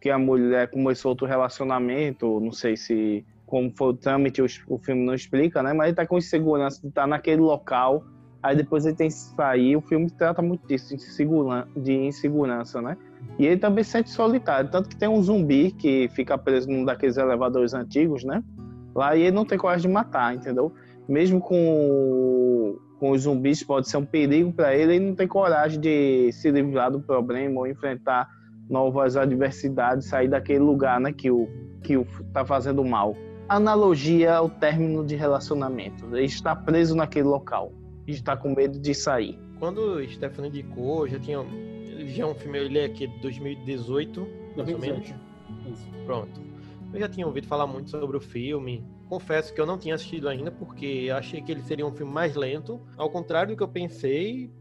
que 0.00 0.10
a 0.10 0.18
mulher 0.18 0.68
começou 0.70 1.10
outro 1.10 1.26
relacionamento, 1.26 2.40
não 2.40 2.52
sei 2.52 2.76
se 2.76 3.24
como 3.46 3.72
foi 3.76 3.88
o 3.88 3.94
trâmite, 3.94 4.40
o, 4.40 4.46
o 4.68 4.78
filme 4.78 5.04
não 5.04 5.12
explica, 5.12 5.62
né? 5.62 5.72
Mas 5.72 5.88
ele 5.88 5.96
tá 5.96 6.06
com 6.06 6.16
insegurança 6.16 6.80
de 6.80 6.88
estar 6.88 7.06
naquele 7.06 7.40
local, 7.40 8.04
aí 8.42 8.56
depois 8.56 8.86
ele 8.86 8.94
tem 8.94 9.08
que 9.08 9.14
sair. 9.14 9.76
O 9.76 9.80
filme 9.80 10.08
trata 10.10 10.40
muito 10.40 10.66
disso, 10.66 10.88
de, 10.88 10.94
insegura- 10.94 11.66
de 11.76 11.92
insegurança, 11.92 12.80
né? 12.80 12.96
E 13.38 13.46
ele 13.46 13.58
também 13.58 13.82
se 13.84 13.90
sente 13.90 14.10
solitário, 14.10 14.70
tanto 14.70 14.88
que 14.88 14.96
tem 14.96 15.08
um 15.08 15.22
zumbi 15.22 15.72
que 15.72 16.08
fica 16.10 16.38
preso 16.38 16.68
num 16.68 16.84
daqueles 16.84 17.16
elevadores 17.16 17.74
antigos, 17.74 18.24
né? 18.24 18.42
Lá 18.94 19.16
e 19.16 19.22
ele 19.22 19.32
não 19.32 19.44
tem 19.44 19.58
coragem 19.58 19.88
de 19.88 19.92
matar, 19.92 20.34
entendeu? 20.34 20.72
Mesmo 21.10 21.40
com, 21.40 22.78
com 23.00 23.10
os 23.10 23.22
zumbis 23.22 23.64
pode 23.64 23.88
ser 23.88 23.96
um 23.96 24.04
perigo 24.04 24.52
para 24.52 24.76
ele, 24.76 24.94
ele 24.94 25.06
não 25.06 25.14
tem 25.16 25.26
coragem 25.26 25.80
de 25.80 26.30
se 26.30 26.52
livrar 26.52 26.92
do 26.92 27.00
problema 27.00 27.58
ou 27.58 27.66
enfrentar 27.66 28.28
novas 28.68 29.16
adversidades, 29.16 30.06
sair 30.06 30.28
daquele 30.28 30.60
lugar, 30.60 31.00
né, 31.00 31.12
que 31.12 31.28
o 31.28 31.48
que 31.82 31.96
o 31.96 32.06
tá 32.32 32.44
fazendo 32.44 32.84
mal. 32.84 33.16
Analogia 33.48 34.36
ao 34.36 34.48
término 34.48 35.04
de 35.04 35.16
relacionamento. 35.16 36.04
Ele 36.14 36.26
está 36.26 36.54
preso 36.54 36.94
naquele 36.94 37.26
local 37.26 37.72
e 38.06 38.12
está 38.12 38.36
com 38.36 38.54
medo 38.54 38.78
de 38.78 38.94
sair. 38.94 39.36
Quando 39.58 39.78
o 39.78 40.08
Stefano 40.08 40.46
indicou, 40.46 41.08
já 41.08 41.18
tinha. 41.18 41.38
Ele 41.40 42.08
já 42.08 42.22
é 42.22 42.26
um 42.26 42.34
filme, 42.34 42.58
ele 42.58 42.78
é 42.78 42.84
aqui 42.84 43.08
de 43.08 43.18
2018, 43.20 44.28
mais 44.56 44.68
ou 44.68 44.78
menos. 44.78 45.06
Isso. 45.66 45.88
Pronto. 46.06 46.40
Eu 46.92 47.00
já 47.00 47.08
tinha 47.08 47.26
ouvido 47.26 47.48
falar 47.48 47.66
muito 47.66 47.90
sobre 47.90 48.16
o 48.16 48.20
filme. 48.20 48.84
Confesso 49.10 49.52
que 49.52 49.60
eu 49.60 49.66
não 49.66 49.76
tinha 49.76 49.96
assistido 49.96 50.28
ainda, 50.28 50.52
porque 50.52 51.10
achei 51.12 51.42
que 51.42 51.50
ele 51.50 51.62
seria 51.62 51.84
um 51.84 51.90
filme 51.92 52.12
mais 52.12 52.36
lento. 52.36 52.80
Ao 52.96 53.10
contrário 53.10 53.52
do 53.52 53.56
que 53.56 53.62
eu 53.64 53.68
pensei, 53.68 54.52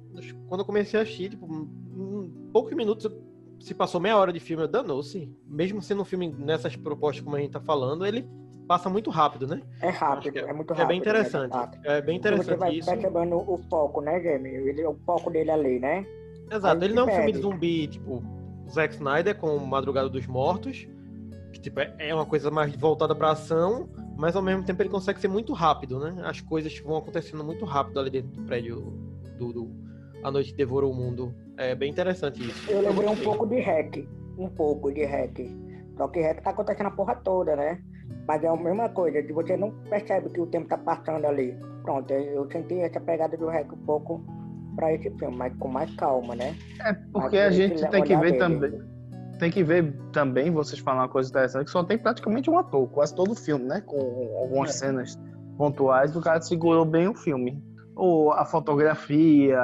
quando 0.47 0.61
eu 0.61 0.65
comecei 0.65 0.99
a 0.99 1.03
assistir, 1.03 1.29
tipo, 1.29 1.45
em 1.45 2.49
poucos 2.51 2.73
minutos 2.73 3.07
se 3.59 3.75
passou 3.75 4.01
meia 4.01 4.17
hora 4.17 4.33
de 4.33 4.39
filme, 4.39 4.63
eu 4.63 4.67
danou-se. 4.67 5.31
Mesmo 5.45 5.83
sendo 5.83 6.01
um 6.01 6.05
filme 6.05 6.33
nessas 6.35 6.75
propostas 6.75 7.23
como 7.23 7.35
a 7.35 7.39
gente 7.39 7.51
tá 7.51 7.59
falando, 7.61 8.05
ele 8.07 8.27
passa 8.67 8.89
muito 8.89 9.11
rápido, 9.11 9.45
né? 9.45 9.61
É 9.81 9.89
rápido, 9.89 10.33
que 10.33 10.39
é, 10.39 10.51
muito 10.53 10.73
É 10.73 10.77
rápido. 10.77 10.87
bem 10.87 10.97
interessante. 10.97 11.51
né? 11.55 11.69
É 11.83 12.01
bem 12.01 12.15
Você 12.15 12.19
interessante 12.19 12.57
vai 12.57 12.73
isso. 12.75 12.89
percebendo 12.89 13.35
o 13.35 13.59
foco, 13.69 14.01
né, 14.01 14.19
Jamie? 14.19 14.51
Ele, 14.51 14.83
o 14.83 14.95
foco 15.05 15.29
dele 15.29 15.51
ali, 15.51 15.79
né? 15.79 16.07
Exato, 16.51 16.83
ele 16.83 16.95
não 16.95 17.07
é 17.07 17.11
um 17.11 17.15
filme 17.15 17.31
de 17.33 17.37
zumbi, 17.39 17.87
tipo, 17.87 18.23
Zack 18.71 18.95
Snyder 18.95 19.37
com 19.37 19.55
Madrugada 19.59 20.09
dos 20.09 20.25
Mortos, 20.25 20.87
que 21.53 21.59
tipo, 21.59 21.79
é 21.79 21.93
é 21.99 22.15
uma 22.15 22.25
coisa 22.25 22.49
mais 22.49 22.75
voltada 22.75 23.13
pra 23.13 23.31
ação, 23.31 23.87
mas 24.19 24.35
ao 24.35 24.41
mesmo 24.41 24.63
tempo 24.63 24.81
ele 24.81 24.89
consegue 24.89 25.21
ser 25.21 25.29
muito 25.29 25.53
rápido, 25.53 25.97
né? 25.97 26.13
As 26.25 26.41
coisas 26.41 26.77
vão 26.79 26.97
acontecendo 26.97 27.41
muito 27.41 27.63
rápido 27.63 28.01
ali 28.01 28.09
dentro 28.09 28.29
do 28.31 28.41
prédio 28.43 28.93
do, 29.37 29.53
do 29.53 29.71
A 30.21 30.29
Noite 30.29 30.53
Devorou 30.53 30.91
o 30.91 30.93
Mundo. 30.93 31.33
É 31.57 31.73
bem 31.73 31.89
interessante 31.89 32.45
isso. 32.45 32.69
Eu 32.69 32.81
lembrei 32.81 33.07
um 33.07 33.15
pouco 33.15 33.47
de 33.47 33.61
hack. 33.61 34.05
Um 34.37 34.49
pouco 34.49 34.91
de 34.91 35.05
hack. 35.05 35.39
Só 35.97 36.09
que 36.09 36.19
hack 36.19 36.43
tá 36.43 36.49
acontecendo 36.49 36.87
a 36.87 36.91
porra 36.91 37.15
toda, 37.15 37.55
né? 37.55 37.81
Mas 38.27 38.43
é 38.43 38.47
a 38.47 38.57
mesma 38.57 38.89
coisa, 38.89 39.23
que 39.23 39.31
você 39.31 39.55
não 39.55 39.71
percebe 39.89 40.29
que 40.31 40.41
o 40.41 40.47
tempo 40.47 40.67
tá 40.67 40.77
passando 40.77 41.23
ali. 41.25 41.57
Pronto, 41.83 42.11
eu 42.11 42.45
senti 42.51 42.73
essa 42.75 42.99
pegada 42.99 43.37
do 43.37 43.47
hack 43.47 43.71
um 43.71 43.85
pouco 43.85 44.21
pra 44.75 44.93
esse 44.93 45.09
filme, 45.11 45.37
mas 45.37 45.55
com 45.57 45.69
mais 45.69 45.95
calma, 45.95 46.35
né? 46.35 46.57
É 46.81 46.91
porque 47.13 47.37
Mas 47.37 47.45
a 47.45 47.47
esse 47.47 47.57
gente 47.57 47.89
tem 47.89 48.03
que 48.03 48.17
ver 48.17 48.33
dele. 48.33 48.37
também. 48.37 48.98
Tem 49.39 49.49
que 49.49 49.63
ver 49.63 49.95
também, 50.11 50.51
vocês 50.51 50.79
falam 50.79 51.01
uma 51.01 51.07
coisa 51.09 51.29
interessante, 51.29 51.65
que 51.65 51.71
só 51.71 51.83
tem 51.83 51.97
praticamente 51.97 52.49
um 52.49 52.57
ator, 52.59 52.87
quase 52.89 53.15
todo 53.15 53.31
o 53.31 53.35
filme, 53.35 53.65
né? 53.65 53.81
Com 53.85 53.97
algumas 54.41 54.69
É. 54.71 54.73
cenas 54.73 55.17
pontuais, 55.57 56.15
o 56.15 56.21
cara 56.21 56.41
segurou 56.41 56.83
bem 56.85 57.07
o 57.07 57.15
filme. 57.15 57.61
Ou 57.95 58.31
a 58.33 58.45
fotografia, 58.45 59.57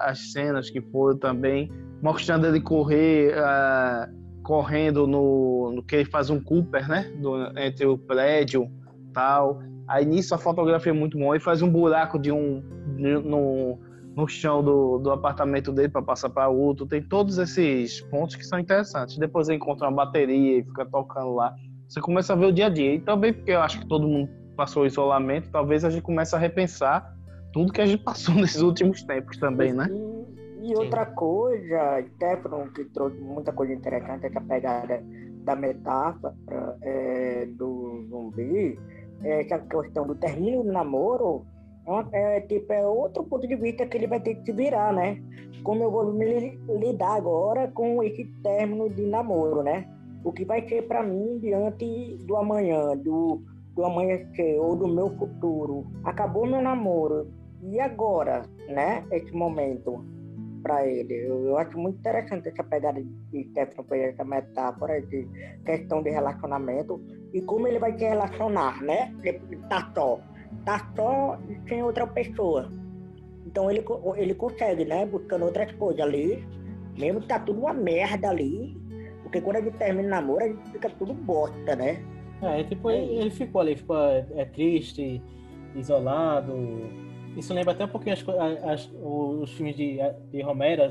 as 0.00 0.32
cenas 0.32 0.68
que 0.70 0.80
foram 0.80 1.18
também, 1.18 1.70
mostrando 2.02 2.46
ele 2.46 2.60
correr, 2.60 3.34
ah, 3.38 4.08
correndo 4.42 5.06
no, 5.06 5.72
no 5.76 5.82
que 5.82 5.96
ele 5.96 6.04
faz 6.10 6.28
um 6.30 6.40
Cooper, 6.42 6.88
né? 6.88 7.12
Do- 7.20 7.58
entre 7.58 7.86
o 7.86 7.96
prédio 7.96 8.68
tal. 9.14 9.60
Aí 9.88 10.04
nisso 10.04 10.34
a 10.34 10.38
fotografia 10.38 10.90
é 10.90 10.94
muito 10.94 11.18
boa. 11.18 11.34
Ele 11.34 11.44
faz 11.44 11.62
um 11.62 11.70
buraco 11.70 12.18
de 12.18 12.32
um 12.32 12.62
de- 12.96 13.18
no, 13.18 13.78
no 14.14 14.28
chão 14.28 14.62
do, 14.62 14.98
do 14.98 15.10
apartamento 15.10 15.72
dele 15.72 15.88
para 15.88 16.02
passar 16.02 16.30
para 16.30 16.48
outro. 16.48 16.86
Tem 16.86 17.02
todos 17.02 17.38
esses 17.38 18.00
pontos 18.02 18.36
que 18.36 18.44
são 18.44 18.58
interessantes. 18.58 19.18
Depois 19.18 19.48
ele 19.48 19.56
encontra 19.56 19.88
uma 19.88 20.04
bateria 20.04 20.58
e 20.58 20.62
fica 20.62 20.84
tocando 20.84 21.34
lá. 21.34 21.54
Você 21.88 22.00
começa 22.00 22.32
a 22.32 22.36
ver 22.36 22.46
o 22.46 22.52
dia 22.52 22.66
a 22.66 22.68
dia. 22.68 22.94
E 22.94 23.00
também 23.00 23.32
porque 23.32 23.52
eu 23.52 23.60
acho 23.60 23.80
que 23.80 23.86
todo 23.86 24.06
mundo 24.06 24.30
passou 24.56 24.86
isolamento, 24.86 25.50
talvez 25.50 25.84
a 25.84 25.90
gente 25.90 26.02
comece 26.02 26.36
a 26.36 26.38
repensar 26.38 27.16
tudo 27.52 27.72
que 27.72 27.80
a 27.80 27.86
gente 27.86 28.02
passou 28.04 28.34
nesses 28.34 28.60
últimos 28.60 29.02
tempos 29.02 29.36
também, 29.38 29.72
né? 29.72 29.88
E 30.62 30.76
outra 30.76 31.06
coisa, 31.06 32.04
Stefano, 32.14 32.70
que 32.72 32.84
trouxe 32.86 33.18
muita 33.18 33.52
coisa 33.52 33.72
interessante, 33.72 34.26
essa 34.26 34.40
pegada 34.40 35.02
da 35.44 35.56
metáfora 35.56 36.34
é, 36.82 37.46
do 37.46 38.04
zumbi, 38.08 38.78
é 39.24 39.40
essa 39.40 39.58
questão 39.58 40.06
do 40.06 40.14
término 40.14 40.62
do 40.62 40.72
namoro, 40.72 41.44
é, 42.12 42.40
tipo, 42.42 42.72
é 42.72 42.86
outro 42.86 43.24
ponto 43.24 43.46
de 43.46 43.56
vista 43.56 43.86
que 43.86 43.96
ele 43.96 44.06
vai 44.06 44.20
ter 44.20 44.36
que 44.36 44.52
virar, 44.52 44.92
né? 44.92 45.20
Como 45.62 45.82
eu 45.82 45.90
vou 45.90 46.12
me 46.12 46.24
li- 46.24 46.60
lidar 46.68 47.16
agora 47.16 47.68
com 47.68 48.02
esse 48.02 48.24
término 48.42 48.88
de 48.90 49.06
namoro, 49.06 49.62
né? 49.62 49.88
O 50.24 50.32
que 50.32 50.44
vai 50.44 50.66
ser 50.68 50.86
para 50.86 51.02
mim 51.02 51.38
diante 51.40 52.16
do 52.26 52.36
amanhã, 52.36 52.96
do, 52.96 53.42
do 53.74 53.84
amanhecer 53.84 54.60
ou 54.60 54.76
do 54.76 54.86
meu 54.86 55.10
futuro. 55.18 55.86
Acabou 56.04 56.46
meu 56.46 56.60
namoro. 56.60 57.28
E 57.62 57.78
agora, 57.80 58.42
né? 58.68 59.04
Esse 59.10 59.32
momento 59.32 60.04
para 60.62 60.86
ele. 60.86 61.14
Eu, 61.14 61.44
eu 61.46 61.58
acho 61.58 61.76
muito 61.76 61.98
interessante 61.98 62.48
essa 62.48 62.62
pegada 62.62 63.02
de 63.02 63.44
Stefano 63.50 63.86
foi 63.88 64.00
essa 64.00 64.24
metáfora 64.24 65.00
de 65.02 65.26
questão 65.64 66.02
de 66.02 66.10
relacionamento 66.10 67.00
e 67.34 67.42
como 67.42 67.66
ele 67.66 67.78
vai 67.78 67.96
se 67.98 68.04
relacionar, 68.04 68.80
né? 68.82 69.12
Ele 69.22 69.40
tá 69.68 69.90
só. 69.94 70.20
Tá 70.64 70.90
só 70.96 71.38
sem 71.68 71.82
outra 71.82 72.06
pessoa. 72.06 72.70
Então 73.46 73.70
ele, 73.70 73.84
ele 74.16 74.34
consegue, 74.34 74.84
né? 74.84 75.04
Buscando 75.06 75.44
outras 75.44 75.70
coisas 75.72 76.00
ali. 76.00 76.44
Mesmo 76.98 77.20
que 77.20 77.26
tá 77.28 77.38
tudo 77.38 77.60
uma 77.60 77.72
merda 77.74 78.28
ali. 78.30 78.76
Porque 79.22 79.40
quando 79.40 79.56
a 79.56 79.60
gente 79.60 79.76
termina 79.76 80.06
o 80.08 80.10
namoro, 80.10 80.44
a 80.44 80.48
gente 80.48 80.70
fica 80.70 80.90
tudo 80.90 81.12
bosta, 81.14 81.74
né? 81.74 82.04
É, 82.42 82.64
tipo, 82.64 82.90
ele, 82.90 83.14
ele 83.16 83.30
ficou 83.30 83.60
ali, 83.60 83.76
ficou 83.76 83.96
é, 83.96 84.26
é 84.34 84.44
triste, 84.44 85.22
isolado, 85.76 86.54
isso 87.36 87.54
lembra 87.54 87.72
até 87.72 87.84
um 87.84 87.88
pouquinho 87.88 88.14
as 88.14 88.28
as- 88.64 88.92
os 89.02 89.50
filmes 89.52 89.76
de, 89.76 89.98
de 90.30 90.42
Romero, 90.42 90.82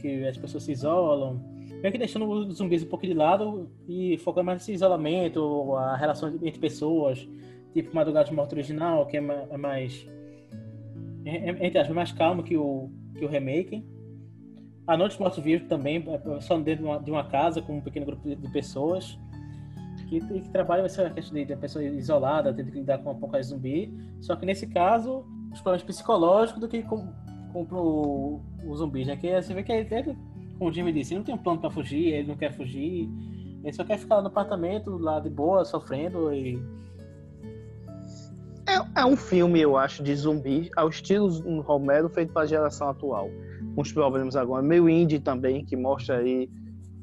que 0.00 0.24
as 0.26 0.36
pessoas 0.38 0.62
se 0.64 0.72
isolam. 0.72 1.40
Meio 1.82 1.92
que 1.92 1.98
deixando 1.98 2.28
os 2.28 2.56
zumbis 2.56 2.82
um 2.82 2.88
pouco 2.88 3.06
de 3.06 3.14
lado 3.14 3.70
e 3.88 4.18
focando 4.18 4.46
mais 4.46 4.58
nesse 4.60 4.72
isolamento, 4.72 5.74
a 5.76 5.96
relação 5.96 6.28
entre 6.42 6.58
pessoas. 6.60 7.28
Tipo 7.72 7.94
Madrugada 7.94 8.28
de 8.28 8.34
Morte 8.34 8.54
original, 8.54 9.06
que 9.06 9.16
é 9.16 9.20
é 9.20 9.56
mais. 9.56 10.06
é- 11.24 11.50
é- 11.50 11.66
Entre 11.66 11.78
aspas, 11.78 11.94
mais 11.94 12.12
calmo 12.12 12.42
que 12.42 12.56
o, 12.56 12.90
que 13.16 13.24
o 13.24 13.28
remake. 13.28 13.84
A 14.86 14.96
Noite 14.96 15.12
dos 15.12 15.20
Mortos 15.20 15.44
Vivos 15.44 15.68
também, 15.68 16.04
só 16.40 16.58
dentro 16.58 16.82
de 16.82 16.90
uma, 16.90 16.98
de 17.00 17.10
uma 17.10 17.24
casa 17.24 17.62
com 17.62 17.76
um 17.76 17.80
pequeno 17.80 18.06
grupo 18.06 18.28
de, 18.28 18.34
de 18.34 18.50
pessoas. 18.50 19.18
Que, 20.08 20.20
que 20.20 20.48
trabalham 20.50 20.84
essa 20.84 21.08
questão 21.10 21.34
de, 21.34 21.44
de 21.44 21.54
pessoa 21.54 21.84
isolada, 21.84 22.52
tendo 22.52 22.72
que 22.72 22.78
lidar 22.80 22.98
com 22.98 23.12
um 23.12 23.18
pouco 23.18 23.40
zumbi. 23.40 23.94
Só 24.20 24.34
que 24.34 24.44
nesse 24.44 24.66
caso, 24.66 25.24
os 25.52 25.60
problemas 25.60 25.84
psicológicos 25.84 26.60
do 26.60 26.66
que 26.66 26.82
com, 26.82 27.06
com 27.52 27.64
pro, 27.64 28.40
o 28.64 28.74
zumbi, 28.74 29.04
né? 29.04 29.16
Que 29.16 29.40
você 29.40 29.54
vê 29.54 29.62
que 29.62 29.70
ele, 29.70 30.16
como 30.58 30.70
o 30.70 30.72
Jimmy 30.72 30.92
disse, 30.92 31.12
ele 31.12 31.18
não 31.18 31.24
tem 31.24 31.34
um 31.36 31.38
plano 31.38 31.60
pra 31.60 31.70
fugir, 31.70 32.12
ele 32.12 32.26
não 32.26 32.36
quer 32.36 32.52
fugir, 32.52 33.08
ele 33.62 33.72
só 33.72 33.84
quer 33.84 33.98
ficar 33.98 34.20
no 34.20 34.26
apartamento, 34.26 34.96
lá 34.98 35.20
de 35.20 35.30
boa, 35.30 35.64
sofrendo 35.64 36.34
e. 36.34 36.60
É, 39.00 39.04
um 39.04 39.16
filme, 39.16 39.58
eu 39.58 39.78
acho, 39.78 40.02
de 40.02 40.14
zumbi, 40.14 40.70
ao 40.76 40.90
estilo 40.90 41.30
Romero, 41.62 42.10
feito 42.10 42.34
para 42.34 42.42
a 42.42 42.46
geração 42.46 42.90
atual. 42.90 43.30
Com 43.74 43.80
os 43.80 43.90
problemas 43.90 44.36
agora. 44.36 44.62
Meio 44.62 44.90
indie 44.90 45.18
também, 45.18 45.64
que 45.64 45.74
mostra 45.74 46.18
aí 46.18 46.50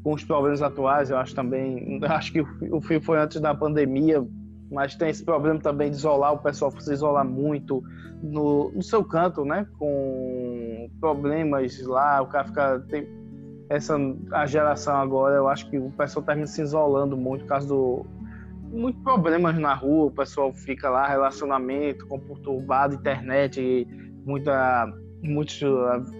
com 0.03 0.13
os 0.13 0.23
problemas 0.23 0.61
atuais, 0.61 1.09
eu 1.09 1.17
acho 1.17 1.33
também. 1.33 1.99
Acho 2.05 2.33
que 2.33 2.41
o 2.41 2.79
filme 2.81 3.03
foi 3.03 3.17
antes 3.17 3.41
da 3.41 3.55
pandemia, 3.55 4.23
mas 4.71 4.95
tem 4.95 5.09
esse 5.09 5.25
problema 5.25 5.59
também 5.59 5.89
de 5.89 5.97
isolar, 5.97 6.33
o 6.33 6.37
pessoal 6.37 6.71
se 6.79 6.93
isolar 6.93 7.25
muito 7.25 7.81
no, 8.21 8.71
no 8.71 8.83
seu 8.83 9.03
canto, 9.03 9.43
né? 9.43 9.65
Com 9.79 10.91
problemas 10.99 11.81
lá, 11.81 12.21
o 12.21 12.27
cara 12.27 12.45
fica. 12.45 12.79
Tem, 12.89 13.07
essa 13.69 13.97
a 14.33 14.45
geração 14.45 14.95
agora, 14.97 15.35
eu 15.35 15.47
acho 15.47 15.67
que 15.67 15.79
o 15.79 15.89
pessoal 15.91 16.23
termina 16.23 16.47
se 16.47 16.61
isolando 16.61 17.17
muito 17.17 17.41
por 17.41 17.49
causa 17.49 17.67
do. 17.67 18.05
Muitos 18.71 19.01
problemas 19.01 19.57
na 19.57 19.73
rua, 19.73 20.05
o 20.07 20.11
pessoal 20.11 20.53
fica 20.53 20.89
lá, 20.89 21.07
relacionamento 21.07 22.05
conturbado, 22.07 22.95
internet, 22.95 23.87
muita 24.25 24.91
muito 25.21 25.65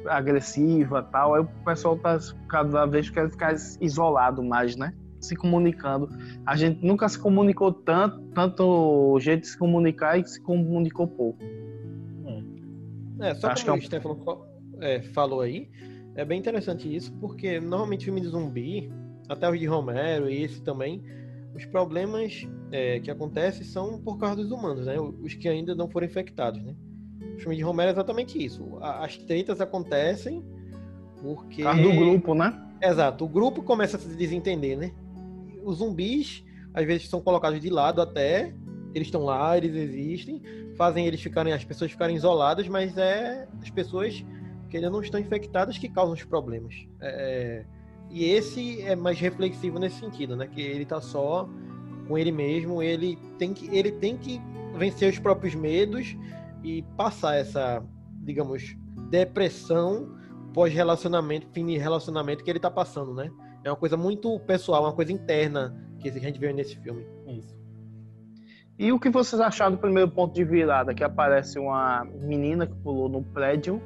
agressiva 0.07 1.03
tal. 1.03 1.35
Aí 1.35 1.41
o 1.41 1.47
pessoal 1.63 1.97
tá 1.97 2.17
cada 2.49 2.85
vez 2.85 3.09
quer 3.09 3.29
ficar 3.29 3.53
isolado 3.79 4.43
mais, 4.43 4.75
né? 4.75 4.93
Se 5.21 5.35
comunicando. 5.35 6.09
A 6.45 6.55
gente 6.55 6.83
nunca 6.85 7.07
se 7.07 7.19
comunicou 7.19 7.71
tanto, 7.71 8.19
tanto 8.33 9.19
jeito 9.19 9.41
de 9.41 9.47
se 9.47 9.57
comunicar 9.57 10.19
e 10.19 10.25
se 10.25 10.41
comunicou 10.41 11.07
pouco. 11.07 11.39
É, 13.19 13.33
só 13.33 13.47
Acho 13.47 13.65
como 13.65 13.77
que 13.79 13.83
o 13.83 13.87
Stefano 13.87 14.15
fa- 14.23 14.37
é, 14.79 15.01
falou 15.01 15.41
aí, 15.41 15.69
é 16.15 16.23
bem 16.23 16.39
interessante 16.39 16.93
isso, 16.93 17.11
porque 17.19 17.59
normalmente 17.59 18.05
filme 18.05 18.21
de 18.21 18.27
zumbi, 18.27 18.91
até 19.27 19.49
os 19.49 19.59
de 19.59 19.65
Romero 19.65 20.29
e 20.29 20.43
esse 20.43 20.61
também, 20.61 21.03
os 21.57 21.65
problemas 21.65 22.47
é, 22.71 22.99
que 22.99 23.09
acontecem 23.09 23.63
são 23.63 23.99
por 23.99 24.19
causa 24.19 24.35
dos 24.35 24.51
humanos, 24.51 24.85
né? 24.85 24.95
Os 24.99 25.33
que 25.33 25.49
ainda 25.49 25.73
não 25.73 25.89
foram 25.89 26.05
infectados, 26.05 26.61
né? 26.63 26.75
O 27.35 27.39
filme 27.39 27.55
de 27.55 27.63
Romero 27.63 27.89
é 27.89 27.91
exatamente 27.93 28.43
isso. 28.43 28.77
As 28.79 29.17
tretas 29.17 29.59
acontecem 29.59 30.45
porque... 31.19 31.63
Por 31.63 31.75
do 31.75 31.91
grupo, 31.93 32.35
né? 32.35 32.53
Exato. 32.79 33.25
O 33.25 33.27
grupo 33.27 33.63
começa 33.63 33.97
a 33.97 33.99
se 33.99 34.15
desentender, 34.15 34.77
né? 34.77 34.91
Os 35.63 35.77
zumbis, 35.77 36.45
às 36.75 36.85
vezes, 36.85 37.09
são 37.09 37.19
colocados 37.21 37.59
de 37.59 37.71
lado 37.71 38.03
até. 38.03 38.53
Eles 38.93 39.07
estão 39.07 39.23
lá, 39.23 39.57
eles 39.57 39.75
existem, 39.75 40.43
fazem 40.75 41.07
eles 41.07 41.21
ficarem, 41.21 41.53
as 41.53 41.65
pessoas 41.65 41.91
ficarem 41.91 42.15
isoladas, 42.15 42.67
mas 42.67 42.95
é 42.97 43.47
as 43.61 43.71
pessoas 43.71 44.23
que 44.69 44.77
ainda 44.77 44.91
não 44.91 45.01
estão 45.01 45.19
infectadas 45.19 45.77
que 45.79 45.89
causam 45.89 46.13
os 46.13 46.23
problemas. 46.23 46.85
É, 47.01 47.65
e 48.09 48.25
esse 48.25 48.81
é 48.81 48.95
mais 48.95 49.19
reflexivo 49.19 49.79
nesse 49.79 49.99
sentido, 49.99 50.35
né? 50.35 50.47
Que 50.47 50.61
ele 50.61 50.85
tá 50.85 51.01
só 51.01 51.47
com 52.07 52.17
ele 52.17 52.31
mesmo, 52.31 52.81
ele 52.81 53.17
tem 53.37 53.53
que, 53.53 53.67
ele 53.75 53.91
tem 53.91 54.17
que 54.17 54.41
vencer 54.75 55.11
os 55.11 55.19
próprios 55.19 55.55
medos 55.55 56.15
e 56.63 56.83
passar 56.95 57.35
essa, 57.35 57.83
digamos, 58.23 58.75
depressão 59.09 60.15
pós-relacionamento, 60.53 61.47
fim 61.53 61.65
de 61.65 61.77
relacionamento 61.77 62.43
que 62.43 62.49
ele 62.49 62.59
tá 62.59 62.71
passando, 62.71 63.13
né? 63.13 63.29
É 63.63 63.69
uma 63.69 63.75
coisa 63.75 63.97
muito 63.97 64.39
pessoal, 64.41 64.83
uma 64.83 64.93
coisa 64.93 65.11
interna 65.11 65.75
que 65.99 66.09
a 66.09 66.11
gente 66.13 66.39
vê 66.39 66.53
nesse 66.53 66.77
filme. 66.77 67.05
Isso. 67.27 67.55
E 68.79 68.91
o 68.91 68.99
que 68.99 69.09
vocês 69.09 69.41
acharam 69.41 69.73
do 69.73 69.77
primeiro 69.79 70.09
ponto 70.09 70.33
de 70.33 70.43
virada? 70.43 70.93
Que 70.93 71.03
aparece 71.03 71.59
uma 71.59 72.05
menina 72.05 72.65
que 72.65 72.75
pulou 72.75 73.09
no 73.09 73.23
prédio, 73.23 73.81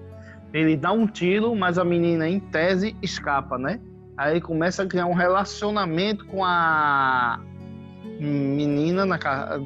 ele 0.54 0.76
dá 0.76 0.92
um 0.92 1.08
tiro, 1.08 1.56
mas 1.56 1.78
a 1.78 1.84
menina, 1.84 2.28
em 2.28 2.40
tese, 2.40 2.96
escapa, 3.02 3.58
né? 3.58 3.80
Aí 4.18 4.34
ele 4.34 4.42
começa 4.42 4.84
a 4.84 4.86
criar 4.86 5.06
um 5.06 5.14
relacionamento 5.14 6.26
com 6.26 6.44
a 6.44 7.40
menina 8.20 9.06
na 9.06 9.18
ca- 9.18 9.60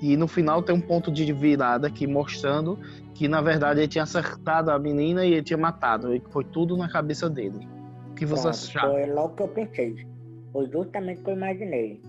e 0.00 0.16
no 0.16 0.28
final 0.28 0.62
tem 0.62 0.74
um 0.74 0.80
ponto 0.80 1.10
de 1.10 1.30
virada 1.32 1.88
aqui 1.88 2.06
mostrando 2.06 2.78
que 3.14 3.26
na 3.26 3.40
verdade 3.40 3.80
ele 3.80 3.88
tinha 3.88 4.04
acertado 4.04 4.70
a 4.70 4.78
menina 4.78 5.26
e 5.26 5.32
ele 5.32 5.42
tinha 5.42 5.56
matado. 5.58 6.14
E 6.14 6.22
foi 6.30 6.44
tudo 6.44 6.76
na 6.76 6.88
cabeça 6.88 7.28
dele. 7.28 7.66
O 8.10 8.14
que 8.14 8.24
vocês 8.24 8.70
Pronto, 8.70 8.78
acharam? 8.78 8.94
Foi 8.94 9.12
logo 9.14 9.34
que 9.34 9.42
eu 9.42 9.48
pensei. 9.48 10.06
Foi 10.52 10.70
justamente 10.70 11.20
o 11.20 11.24
que 11.24 11.30
eu 11.30 11.34
imaginei. 11.34 12.00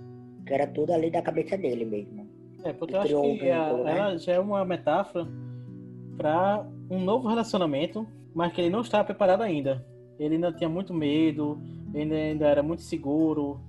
Que 0.46 0.54
era 0.54 0.68
tudo 0.68 0.94
ali 0.94 1.10
da 1.12 1.22
cabeça 1.22 1.58
dele 1.58 1.84
mesmo. 1.86 2.30
É, 2.64 2.74
porque 2.74 2.94
eu 2.96 3.00
acho 3.02 3.10
que 3.10 3.16
um 3.16 3.54
a- 3.54 3.84
né? 3.84 3.98
ela 3.98 4.18
já 4.18 4.34
é 4.34 4.40
uma 4.40 4.64
metáfora 4.64 5.28
para 6.18 6.64
um 6.90 7.00
novo 7.04 7.28
relacionamento, 7.28 8.08
mas 8.34 8.52
que 8.54 8.62
ele 8.62 8.70
não 8.70 8.82
estava 8.82 9.04
preparado 9.06 9.42
ainda. 9.42 9.84
Ele 10.20 10.36
ainda 10.36 10.52
tinha 10.52 10.70
muito 10.70 10.94
medo, 10.94 11.60
ele 11.94 12.14
ainda 12.14 12.48
era 12.48 12.64
muito 12.64 12.82
seguro. 12.82 13.60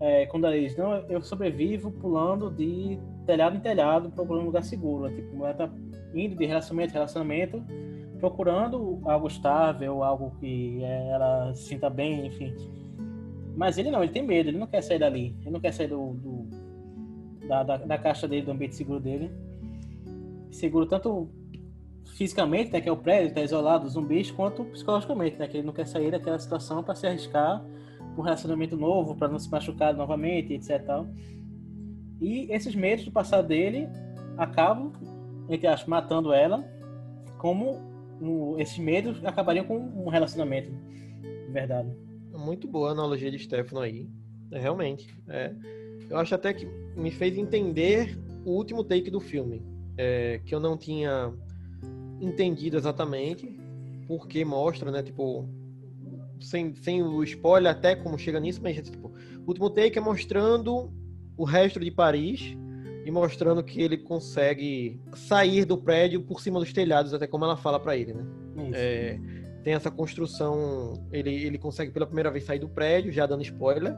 É, 0.00 0.26
quando 0.26 0.46
ela 0.46 0.58
diz, 0.58 0.76
não, 0.76 0.92
eu 1.08 1.20
sobrevivo 1.20 1.90
pulando 1.90 2.50
de 2.50 2.98
telhado 3.26 3.56
em 3.56 3.60
telhado, 3.60 4.10
procurando 4.10 4.42
um 4.42 4.46
lugar 4.46 4.62
seguro. 4.62 5.12
Tipo, 5.12 5.44
ela 5.44 5.54
tá 5.54 5.70
indo 6.14 6.36
de 6.36 6.46
relacionamento 6.46 6.90
em 6.90 6.94
relacionamento, 6.94 7.64
procurando 8.20 9.00
algo 9.04 9.26
estável, 9.26 10.02
algo 10.04 10.32
que 10.38 10.82
é, 10.82 11.08
ela 11.10 11.52
se 11.54 11.64
sinta 11.64 11.90
bem, 11.90 12.26
enfim. 12.26 12.54
Mas 13.56 13.76
ele 13.76 13.90
não, 13.90 14.02
ele 14.02 14.12
tem 14.12 14.22
medo, 14.22 14.50
ele 14.50 14.58
não 14.58 14.68
quer 14.68 14.82
sair 14.82 15.00
dali. 15.00 15.34
Ele 15.40 15.50
não 15.50 15.60
quer 15.60 15.72
sair 15.72 15.88
do, 15.88 16.12
do- 16.14 16.68
da, 17.48 17.62
da, 17.64 17.76
da 17.78 17.98
caixa 17.98 18.28
dele, 18.28 18.42
do 18.42 18.52
ambiente 18.52 18.76
seguro 18.76 19.00
dele. 19.00 19.30
Seguro 20.50 20.86
tanto 20.86 21.28
fisicamente, 22.14 22.72
né, 22.72 22.80
que 22.80 22.88
é 22.88 22.92
o 22.92 22.96
prédio, 22.96 23.34
tá 23.34 23.40
isolado 23.42 23.84
dos 23.84 23.92
zumbis, 23.94 24.30
quanto 24.30 24.64
psicologicamente, 24.64 25.36
né, 25.38 25.46
que 25.46 25.56
ele 25.58 25.66
não 25.66 25.72
quer 25.72 25.86
sair 25.86 26.10
daquela 26.10 26.38
situação 26.38 26.82
para 26.82 26.94
se 26.94 27.06
arriscar 27.06 27.64
um 28.16 28.22
relacionamento 28.22 28.76
novo, 28.76 29.14
para 29.14 29.28
não 29.28 29.38
se 29.38 29.50
machucar 29.50 29.94
novamente, 29.94 30.52
etc. 30.52 30.80
e. 32.20 32.46
E 32.48 32.52
esses 32.52 32.74
medos 32.74 33.04
do 33.04 33.12
passado 33.12 33.46
dele 33.46 33.88
acabam, 34.36 34.92
entre 35.48 35.66
aspas, 35.68 35.88
matando 35.88 36.32
ela, 36.32 36.64
como 37.38 37.78
um- 38.20 38.58
esses 38.58 38.78
medos 38.78 39.24
acabariam 39.24 39.64
com 39.64 39.76
um 39.78 40.08
relacionamento, 40.08 40.72
de 41.22 41.52
verdade. 41.52 41.88
Muito 42.32 42.66
boa 42.66 42.88
a 42.88 42.92
analogia 42.92 43.30
de 43.30 43.38
Stefano 43.38 43.80
aí. 43.80 44.08
É, 44.50 44.58
realmente. 44.58 45.16
É. 45.28 45.54
Eu 46.10 46.16
acho 46.16 46.34
até 46.34 46.52
que 46.52 46.66
me 46.96 47.10
fez 47.12 47.36
entender 47.38 48.18
o 48.44 48.50
último 48.52 48.82
take 48.82 49.10
do 49.10 49.20
filme. 49.20 49.62
é, 50.00 50.40
que 50.44 50.54
eu 50.54 50.60
não 50.60 50.76
tinha 50.76 51.32
entendido 52.20 52.76
exatamente. 52.76 53.58
Porque 54.06 54.44
mostra, 54.44 54.90
né? 54.90 55.02
Tipo. 55.02 55.48
Sem, 56.40 56.74
sem 56.76 57.02
o 57.02 57.24
spoiler 57.24 57.72
até 57.72 57.96
como 57.96 58.16
chega 58.16 58.38
nisso, 58.38 58.60
mas 58.62 58.76
tipo, 58.76 59.08
o 59.08 59.48
último 59.48 59.68
take 59.68 59.98
é 59.98 60.00
mostrando 60.00 60.88
o 61.36 61.42
resto 61.42 61.80
de 61.80 61.90
Paris 61.90 62.56
e 63.04 63.10
mostrando 63.10 63.62
que 63.64 63.80
ele 63.80 63.96
consegue 63.96 65.00
sair 65.14 65.64
do 65.64 65.76
prédio 65.76 66.20
por 66.22 66.40
cima 66.40 66.60
dos 66.60 66.72
telhados, 66.72 67.12
até 67.12 67.26
como 67.26 67.44
ela 67.44 67.56
fala 67.56 67.80
pra 67.80 67.96
ele, 67.96 68.12
né? 68.12 68.24
É, 68.74 69.18
tem 69.64 69.74
essa 69.74 69.90
construção, 69.90 70.94
ele, 71.12 71.34
ele 71.34 71.58
consegue 71.58 71.90
pela 71.90 72.06
primeira 72.06 72.30
vez 72.30 72.44
sair 72.44 72.58
do 72.58 72.68
prédio, 72.68 73.12
já 73.12 73.26
dando 73.26 73.42
spoiler, 73.42 73.96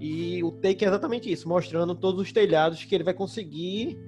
e 0.00 0.42
o 0.42 0.52
take 0.52 0.84
é 0.84 0.88
exatamente 0.88 1.30
isso, 1.30 1.48
mostrando 1.48 1.94
todos 1.94 2.20
os 2.20 2.32
telhados 2.32 2.84
que 2.84 2.94
ele 2.94 3.04
vai 3.04 3.14
conseguir 3.14 3.98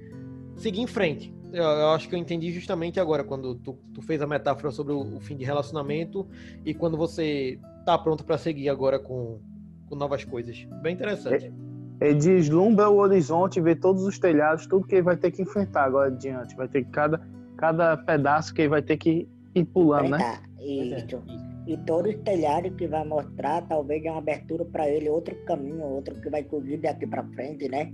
seguir 0.55 0.81
em 0.81 0.87
frente. 0.87 1.33
Eu, 1.51 1.63
eu 1.63 1.89
acho 1.89 2.09
que 2.09 2.15
eu 2.15 2.19
entendi 2.19 2.51
justamente 2.51 2.99
agora, 2.99 3.23
quando 3.23 3.55
tu, 3.55 3.77
tu 3.93 4.01
fez 4.01 4.21
a 4.21 4.27
metáfora 4.27 4.71
sobre 4.71 4.93
o, 4.93 5.15
o 5.15 5.19
fim 5.19 5.35
de 5.35 5.45
relacionamento 5.45 6.27
e 6.65 6.73
quando 6.73 6.97
você 6.97 7.59
tá 7.85 7.97
pronto 7.97 8.25
pra 8.25 8.37
seguir 8.37 8.69
agora 8.69 8.99
com, 8.99 9.39
com 9.87 9.95
novas 9.95 10.23
coisas. 10.23 10.67
Bem 10.81 10.93
interessante. 10.93 11.51
Ele 11.99 12.15
deslumbra 12.15 12.89
o 12.89 12.97
horizonte, 12.97 13.59
vê 13.59 13.75
todos 13.75 14.03
os 14.03 14.19
telhados, 14.19 14.67
tudo 14.67 14.85
que 14.85 14.95
ele 14.95 15.03
vai 15.03 15.17
ter 15.17 15.31
que 15.31 15.41
enfrentar 15.41 15.85
agora 15.85 16.09
adiante. 16.09 16.55
Vai 16.55 16.67
ter 16.67 16.85
cada, 16.85 17.19
cada 17.55 17.97
pedaço 17.97 18.53
que 18.53 18.61
ele 18.61 18.69
vai 18.69 18.81
ter 18.81 18.97
que 18.97 19.27
ir 19.55 19.65
pulando, 19.65 20.09
né? 20.09 20.17
Enfrentar. 20.17 20.47
Isso. 20.59 21.23
E 21.65 21.75
todos 21.77 22.15
os 22.15 22.21
telhados 22.21 22.71
que 22.77 22.87
vai 22.87 23.05
mostrar, 23.05 23.61
talvez 23.67 24.03
é 24.05 24.11
uma 24.11 24.19
abertura 24.19 24.63
para 24.63 24.87
ele, 24.89 25.09
outro 25.09 25.35
caminho, 25.43 25.83
outro 25.83 26.15
que 26.21 26.29
vai 26.29 26.43
surgir 26.49 26.77
daqui 26.77 27.05
para 27.05 27.23
frente, 27.23 27.67
né? 27.67 27.91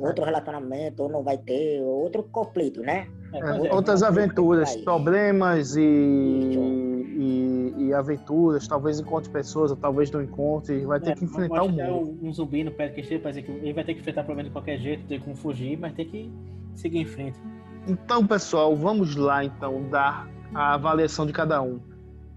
Outro 0.00 0.24
relacionamento, 0.24 1.02
ou 1.02 1.08
não 1.08 1.22
vai 1.22 1.38
ter, 1.38 1.82
outro 1.82 2.22
conflito, 2.24 2.80
né? 2.80 3.06
É, 3.32 3.40
pois 3.40 3.64
é. 3.64 3.72
outras 3.74 4.02
aventuras, 4.02 4.70
Aí. 4.74 4.82
problemas 4.82 5.76
e, 5.76 5.80
e, 5.82 7.74
e 7.78 7.94
aventuras, 7.94 8.66
talvez 8.66 8.98
encontre 8.98 9.30
pessoas, 9.30 9.70
ou 9.70 9.76
talvez 9.76 10.10
não 10.10 10.22
encontre, 10.22 10.76
e 10.80 10.84
vai 10.86 11.00
ter 11.00 11.10
É, 11.10 11.14
que 11.14 11.24
enfrentar 11.24 11.62
o 11.62 11.68
mostra 11.68 11.86
mundo. 11.86 12.18
um, 12.22 12.28
um 12.28 12.32
zumbi 12.32 12.64
no 12.64 12.72
pé 12.72 12.88
que 12.88 13.00
esteja, 13.00 13.28
dizer 13.28 13.42
que 13.42 13.50
ele 13.52 13.72
vai 13.72 13.84
ter 13.84 13.94
que 13.94 14.00
enfrentar 14.00 14.24
problema 14.24 14.48
de 14.48 14.52
qualquer 14.52 14.78
jeito, 14.78 15.06
ter 15.06 15.20
como 15.20 15.36
fugir, 15.36 15.78
mas 15.78 15.92
tem 15.94 16.06
que 16.06 16.30
seguir 16.74 16.98
em 16.98 17.06
frente. 17.06 17.38
Então, 17.86 18.26
pessoal, 18.26 18.74
vamos 18.76 19.16
lá 19.16 19.44
então 19.44 19.88
dar 19.90 20.28
a 20.54 20.74
avaliação 20.74 21.24
de 21.26 21.32
cada 21.32 21.62
um 21.62 21.80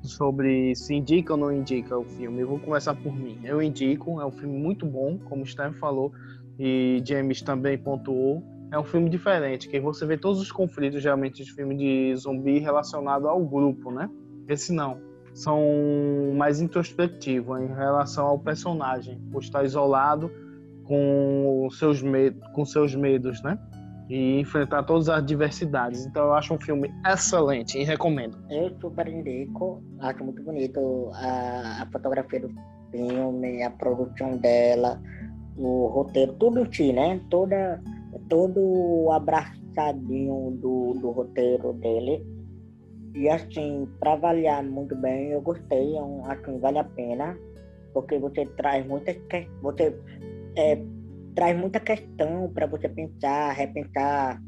sobre 0.02 0.76
se 0.76 0.93
indica 0.93 1.34
ou 1.34 1.39
não 1.39 1.52
indica 1.52 1.97
o 1.97 2.04
filme. 2.04 2.41
Eu 2.41 2.47
vou 2.47 2.60
começar 2.60 2.93
por 2.93 3.15
mim. 3.15 3.39
Eu 3.43 3.62
indico, 3.62 4.19
é 4.21 4.26
um 4.26 4.32
filme 4.32 4.58
muito 4.58 4.86
bom, 4.86 5.17
como 5.26 5.43
o 5.43 5.45
Steve 5.45 5.73
falou 5.76 6.12
e 6.60 7.02
James 7.06 7.42
também 7.42 7.78
pontuou. 7.78 8.44
É 8.72 8.80
um 8.80 8.84
filme 8.84 9.10
diferente, 9.10 9.70
que 9.70 9.80
você 9.80 10.06
vê 10.06 10.18
todos 10.18 10.42
os 10.42 10.52
conflitos 10.52 11.02
geralmente 11.02 11.44
de 11.44 11.54
filme 11.54 11.76
de 11.76 12.16
zumbi 12.16 12.58
relacionado 12.60 13.28
ao 13.28 13.39
grupo, 13.44 13.92
né? 13.92 14.10
Esse 14.48 14.74
não. 14.74 15.00
São 15.34 15.62
mais 16.36 16.60
introspectivos 16.60 17.62
em 17.62 17.68
relação 17.68 18.26
ao 18.26 18.39
personagem, 18.39 19.20
por 19.32 19.42
estar 19.44 19.63
isolado 19.63 20.32
com 20.84 21.68
seus, 21.72 22.02
med 22.02 22.36
com 22.54 22.66
seus 22.66 22.96
medos, 22.96 23.42
né? 23.44 23.58
E 24.10 24.39
enfrentar 24.39 24.84
todas 24.84 25.08
as 25.08 25.20
adversidades. 25.20 26.06
Então 26.06 26.26
eu 26.26 26.34
acho 26.34 26.54
um 26.54 26.60
filme 26.60 26.92
excelente 27.06 27.80
e 27.80 27.84
recomendo. 27.84 28.38
Eu 28.50 28.76
super 28.82 29.08
indico, 29.08 29.84
acho 30.00 30.24
muito 30.24 30.44
bonito 30.44 31.12
a, 31.13 31.84
a 31.84 31.88
fotografia 31.92 32.39
do 32.39 32.50
filme, 32.92 33.63
a 33.63 33.72
produção 33.72 34.38
dela, 34.38 35.02
o 35.58 35.88
roteiro, 35.88 36.34
tudo 36.34 36.68
si, 36.74 36.92
né? 36.94 37.20
Toda, 37.30 37.82
todo 38.30 39.10
abraçadinho 39.12 40.52
do, 40.62 40.94
do 40.94 41.12
roteiro 41.12 41.74
dele. 41.74 42.26
E 43.16 43.30
assim, 43.30 43.88
para 44.00 44.13
avaliar 44.13 44.63
muito 44.63 44.96
bem, 44.96 45.32
eu 45.32 45.42
gostei, 45.42 45.96
é 45.96 46.02
um, 46.02 46.24
que 46.44 46.52
vale 46.58 46.80
a 46.80 46.84
pena, 46.84 47.38
porque 47.94 48.18
você 48.18 48.46
traz 48.58 48.86
muitas 48.88 49.16
que- 49.30 49.48
você 49.62 49.96
é, 50.56 50.82
traz 51.36 51.58
muita 51.58 51.80
questão 51.80 52.52
para 52.54 52.66
você 52.66 52.89
pensar, 52.89 53.54
repensar 53.54 54.42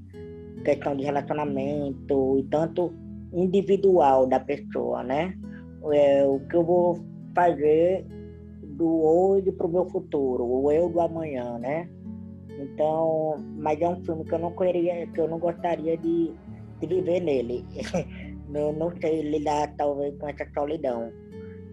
questão 0.63 0.95
de 0.95 1.03
relacionamento 1.03 2.39
e 2.39 2.43
tanto 2.49 2.91
individual 3.33 4.25
da 4.25 4.39
pessoa, 4.39 5.03
né? 5.03 5.33
É, 5.93 6.25
o 6.25 6.39
que 6.39 6.55
eu 6.55 6.63
vou 6.63 6.97
fazer 7.35 8.05
do 8.75 9.03
hoje 9.03 9.51
para 9.51 9.65
o 9.65 9.69
meu 9.69 9.85
futuro, 9.89 10.45
o 10.45 10.71
eu 10.71 10.89
do 10.89 10.99
amanhã, 10.99 11.57
né? 11.57 11.89
Então, 12.59 13.37
mas 13.57 13.81
é 13.81 13.87
um 13.87 14.03
filme 14.03 14.23
que 14.23 14.33
eu 14.33 14.39
não 14.39 14.51
queria, 14.51 15.07
que 15.07 15.19
eu 15.19 15.27
não 15.27 15.39
gostaria 15.39 15.97
de, 15.97 16.31
de 16.79 16.87
viver 16.87 17.19
nele. 17.21 17.65
não, 18.49 18.71
não 18.73 18.93
sei 18.99 19.21
lidar 19.21 19.73
talvez 19.75 20.17
com 20.17 20.27
essa 20.29 20.47
solidão. 20.53 21.11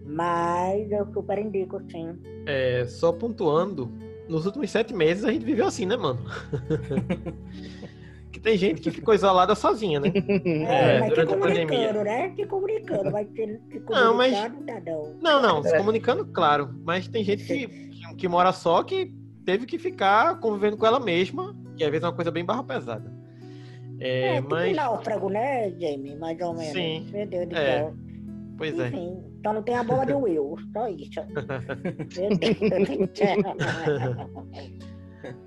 Mas 0.05 0.91
eu 0.91 1.05
super 1.13 1.39
indico, 1.39 1.81
sim. 1.89 2.17
É, 2.45 2.85
só 2.85 3.11
pontuando, 3.13 3.89
nos 4.27 4.45
últimos 4.45 4.69
sete 4.69 4.93
meses 4.93 5.23
a 5.23 5.31
gente 5.31 5.45
viveu 5.45 5.65
assim, 5.65 5.85
né, 5.85 5.95
mano? 5.95 6.19
tem 8.43 8.57
gente 8.57 8.81
que 8.81 8.91
ficou 8.91 9.13
isolada 9.13 9.55
sozinha, 9.55 9.99
né? 9.99 10.11
É, 10.67 10.99
mas 10.99 11.09
se 11.09 11.15
durante 11.15 11.33
a 11.33 11.37
pandemia. 11.37 11.65
comunicando, 11.67 12.03
né? 12.03 12.33
Se 12.35 12.45
comunicando, 12.45 13.11
vai 13.11 13.25
ter 13.25 13.61
se 13.71 13.79
Não, 13.89 14.15
mas- 14.15 14.33
comunicar, 14.35 14.49
não 14.49 14.65
dá 14.65 14.81
não. 14.91 15.13
Não, 15.21 15.41
não, 15.41 15.63
se 15.63 15.77
comunicando, 15.77 16.25
claro. 16.25 16.69
Mas 16.83 17.07
tem 17.07 17.23
gente 17.23 17.43
que, 17.45 17.67
que, 17.67 18.15
que 18.15 18.27
mora 18.27 18.51
só 18.51 18.83
que 18.83 19.11
teve 19.45 19.65
que 19.65 19.79
ficar 19.79 20.39
convivendo 20.39 20.77
com 20.77 20.85
ela 20.85 20.99
mesma, 20.99 21.55
que 21.75 21.83
às 21.83 21.89
vezes 21.89 22.03
é 22.03 22.07
uma 22.07 22.13
coisa 22.15 22.29
bem 22.31 22.45
barra 22.45 22.63
pesada. 22.63 23.11
É, 23.99 24.27
É, 24.27 24.35
tipo 24.37 24.49
mas. 24.49 24.71
um 24.71 24.75
náufrago, 24.75 25.29
né, 25.29 25.69
Jamie? 25.79 26.15
Mais 26.15 26.39
ou 26.41 26.53
menos. 26.53 26.73
Sim, 26.73 27.07
Meu 27.11 27.25
Deus 27.27 27.47
do 27.49 27.55
é. 27.57 27.65
céu. 27.77 27.93
Pois 28.57 28.77
é. 28.79 28.87
Enfim, 28.89 29.23
então 29.39 29.53
não 29.53 29.63
tem 29.63 29.75
a 29.75 29.83
bola 29.83 30.05
de 30.05 30.13
Will, 30.13 30.55
só 30.73 30.87
isso. 30.89 31.19
Meu 32.19 32.37
Deus 32.37 33.09
do 33.09 33.17
céu. 33.17 34.29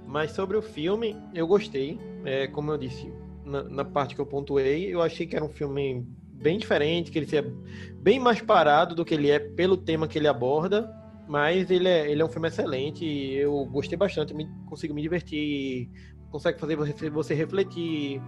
Mas 0.06 0.32
sobre 0.32 0.56
o 0.56 0.62
filme, 0.62 1.16
eu 1.34 1.46
gostei. 1.46 1.98
É, 2.24 2.46
como 2.46 2.70
eu 2.70 2.78
disse, 2.78 3.12
na, 3.44 3.62
na 3.64 3.84
parte 3.84 4.14
que 4.14 4.20
eu 4.20 4.26
pontuei, 4.26 4.92
eu 4.92 5.02
achei 5.02 5.26
que 5.26 5.36
era 5.36 5.44
um 5.44 5.48
filme 5.48 6.06
bem 6.32 6.58
diferente, 6.58 7.10
que 7.10 7.18
ele 7.18 7.26
seja 7.26 7.52
bem 8.00 8.18
mais 8.20 8.40
parado 8.40 8.94
do 8.94 9.04
que 9.04 9.14
ele 9.14 9.30
é 9.30 9.38
pelo 9.38 9.76
tema 9.76 10.08
que 10.08 10.18
ele 10.18 10.28
aborda. 10.28 10.90
Mas 11.28 11.70
ele 11.70 11.88
é, 11.88 12.08
ele 12.10 12.22
é 12.22 12.24
um 12.24 12.28
filme 12.28 12.46
excelente 12.46 13.04
e 13.04 13.34
eu 13.34 13.64
gostei 13.66 13.98
bastante, 13.98 14.32
me, 14.32 14.48
consigo 14.66 14.94
me 14.94 15.02
divertir, 15.02 15.90
consegue 16.30 16.60
fazer 16.60 16.76
você, 16.76 17.10
você 17.10 17.34
refletir. 17.34 18.22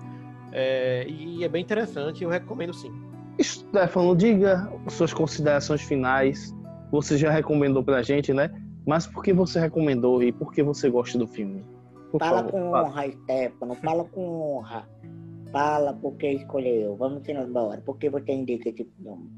é, 0.52 1.06
e 1.08 1.44
é 1.44 1.48
bem 1.48 1.62
interessante, 1.62 2.24
eu 2.24 2.30
recomendo 2.30 2.74
sim. 2.74 2.90
Stefano, 3.40 4.16
diga 4.16 4.68
suas 4.88 5.12
considerações 5.12 5.82
finais. 5.82 6.52
Você 6.90 7.16
já 7.16 7.30
recomendou 7.30 7.84
pra 7.84 8.02
gente, 8.02 8.32
né? 8.32 8.50
Mas 8.88 9.07
por 9.07 9.22
que 9.22 9.35
você 9.35 9.61
recomendou 9.61 10.22
e 10.22 10.33
por 10.33 10.51
que 10.51 10.62
você 10.62 10.88
gosta 10.88 11.18
do 11.18 11.27
filme? 11.27 11.62
Por 12.11 12.18
Fala 12.18 12.38
favor, 12.38 12.53
com 12.53 12.70
fala. 12.70 12.88
honra, 12.88 13.12
Stefano. 13.12 13.74
Fala 13.74 14.05
com 14.05 14.40
honra. 14.40 14.88
Fala 15.53 15.92
porque 15.92 16.31
escolheu. 16.31 16.96
Vamos 16.96 17.22
embora. 17.29 17.83
Por 17.83 17.98
que 17.98 18.09
você 18.09 18.33
indica 18.33 18.70
esse 18.70 18.87
filme? 18.96 19.31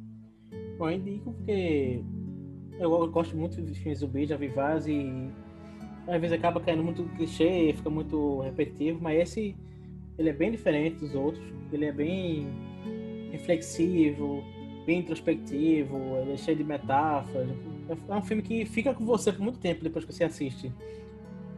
Eu 0.79 0.91
indico 0.93 1.33
porque 1.33 2.01
eu 2.79 3.11
gosto 3.11 3.37
muito 3.37 3.61
de 3.61 3.75
filmes 3.75 3.99
zumbi, 3.99 4.25
já 4.25 4.37
vi 4.37 4.47
vários 4.47 4.87
e 4.87 5.29
às 6.07 6.21
vezes 6.21 6.39
acaba 6.39 6.61
caindo 6.61 6.85
muito 6.85 7.03
clichê, 7.17 7.73
fica 7.77 7.91
muito 7.91 8.43
repetitivo, 8.43 9.01
mas 9.03 9.21
esse 9.21 9.57
ele 10.17 10.29
é 10.29 10.33
bem 10.33 10.53
diferente 10.53 11.01
dos 11.01 11.13
outros, 11.17 11.45
ele 11.73 11.87
é 11.87 11.93
bem 11.93 12.47
reflexivo, 13.33 14.45
bem 14.87 15.01
introspectivo, 15.01 15.97
ele 16.23 16.35
é 16.35 16.37
cheio 16.37 16.57
de 16.57 16.63
metáforas. 16.65 17.70
É 18.09 18.14
um 18.14 18.22
filme 18.22 18.42
que 18.42 18.64
fica 18.64 18.94
com 18.94 19.05
você 19.05 19.33
por 19.33 19.42
muito 19.42 19.59
tempo 19.59 19.83
depois 19.83 20.05
que 20.05 20.12
você 20.12 20.24
assiste. 20.24 20.72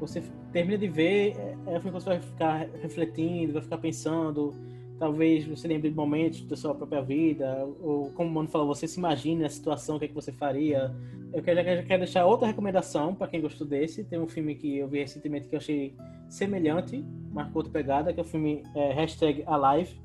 Você 0.01 0.23
termina 0.53 0.79
de 0.79 0.89
ver, 0.89 1.37
é 1.37 1.53
é 1.67 1.79
um 1.79 1.81
filme 1.81 1.97
que 1.99 2.05
você 2.05 2.11
vai 2.11 2.21
ficar 2.21 2.69
refletindo, 2.81 3.53
vai 3.53 3.63
ficar 3.63 3.79
pensando, 3.79 4.53
talvez 4.99 5.45
você 5.45 5.67
lembre 5.69 5.91
de 5.91 5.97
momentos 5.97 6.43
da 6.43 6.57
sua 6.57 6.75
própria 6.75 7.03
vida, 7.03 7.67
ou 7.81 8.11
como 8.13 8.31
o 8.31 8.33
Mano 8.33 8.49
falou, 8.49 8.69
você 8.69 8.87
se 8.87 8.99
imagine 8.99 9.45
a 9.45 9.49
situação, 9.49 9.97
o 9.97 9.99
que, 9.99 10.05
é 10.05 10.09
que 10.09 10.15
você 10.15 10.33
faria. 10.33 10.95
Eu 11.33 11.43
quero, 11.43 11.57
já 11.65 11.83
quero 11.83 12.03
deixar 12.03 12.27
outra 12.27 12.47
recomendação 12.47 13.15
para 13.15 13.27
quem 13.27 13.41
gostou 13.41 13.67
desse. 13.67 14.05
Tem 14.05 14.19
um 14.19 14.29
filme 14.29 14.55
que 14.55 14.79
eu 14.79 14.89
vi 14.89 14.99
recentemente 14.99 15.49
que 15.49 15.55
eu 15.55 15.59
achei 15.59 15.95
semelhante, 16.29 17.05
marcou 17.33 17.63
outra 17.63 17.73
pegada, 17.73 18.13
que 18.13 18.21
é 18.21 18.23
o 18.23 18.27
filme 18.27 18.63
é, 18.75 18.95
Alive, 19.47 20.01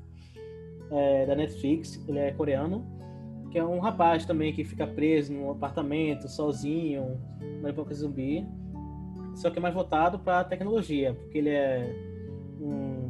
é, 0.90 1.26
da 1.26 1.36
Netflix. 1.36 2.02
Ele 2.08 2.18
é 2.18 2.32
coreano, 2.32 2.84
que 3.50 3.58
é 3.58 3.64
um 3.64 3.78
rapaz 3.78 4.24
também 4.24 4.52
que 4.52 4.64
fica 4.64 4.86
preso 4.86 5.32
num 5.32 5.50
apartamento, 5.50 6.28
sozinho, 6.28 7.20
no 7.60 7.68
época 7.68 7.94
zumbi. 7.94 8.46
Só 9.34 9.50
que 9.50 9.58
é 9.58 9.62
mais 9.62 9.74
voltado 9.74 10.18
para 10.18 10.44
tecnologia, 10.44 11.14
porque 11.14 11.38
ele 11.38 11.50
é 11.50 11.94
um 12.60 13.08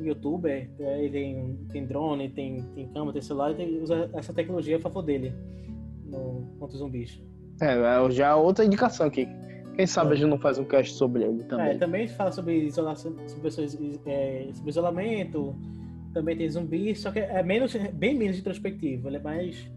youtuber, 0.00 0.68
né, 0.78 1.04
ele 1.04 1.10
tem, 1.10 1.58
tem 1.70 1.86
drone, 1.86 2.28
tem, 2.28 2.62
tem 2.74 2.88
câmera, 2.88 3.12
tem 3.12 3.22
celular, 3.22 3.52
e 3.52 3.54
tem, 3.54 3.80
usa 3.80 4.10
essa 4.12 4.32
tecnologia 4.34 4.76
a 4.76 4.80
favor 4.80 5.02
dele 5.02 5.32
no, 6.04 6.46
contra 6.58 6.74
os 6.74 6.78
zumbis. 6.78 7.22
É, 7.60 7.74
é 7.74 8.10
já 8.10 8.36
outra 8.36 8.64
indicação 8.64 9.06
aqui. 9.06 9.26
Quem 9.74 9.86
sabe 9.86 10.12
a 10.12 10.14
gente 10.14 10.28
não 10.28 10.38
faz 10.38 10.58
um 10.58 10.64
cast 10.64 10.94
sobre 10.94 11.22
ele 11.22 11.44
também. 11.44 11.68
É, 11.68 11.74
também 11.78 12.06
fala 12.06 12.30
sobre 12.30 12.66
isolação, 12.66 13.14
sobre, 13.26 13.48
é, 14.04 14.48
sobre 14.52 14.70
isolamento, 14.70 15.56
também 16.12 16.36
tem 16.36 16.48
zumbi, 16.48 16.94
só 16.94 17.10
que 17.10 17.18
é 17.20 17.42
menos, 17.42 17.74
bem 17.94 18.14
menos 18.16 18.38
introspectivo, 18.38 19.08
ele 19.08 19.16
é 19.16 19.20
mais 19.20 19.70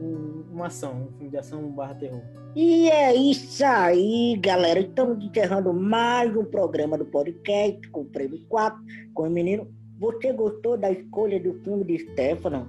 um- 0.00 0.44
uma 0.52 0.66
ação, 0.66 1.08
um 1.08 1.12
filme 1.16 1.30
de 1.30 1.36
ação 1.36 1.70
barra 1.70 1.94
terror. 1.94 2.22
E 2.56 2.88
é 2.90 3.14
isso 3.14 3.64
aí, 3.64 4.36
galera. 4.40 4.80
Estamos 4.80 5.22
encerrando 5.24 5.72
mais 5.72 6.34
um 6.36 6.44
programa 6.44 6.98
do 6.98 7.04
podcast 7.04 7.86
com 7.90 8.00
o 8.00 8.04
Prêmio 8.06 8.40
4, 8.48 8.80
com 9.14 9.24
o 9.24 9.30
menino. 9.30 9.68
Você 9.98 10.32
gostou 10.32 10.76
da 10.76 10.90
escolha 10.90 11.38
do 11.38 11.54
filme 11.62 11.84
de 11.84 11.98
Stefano? 11.98 12.66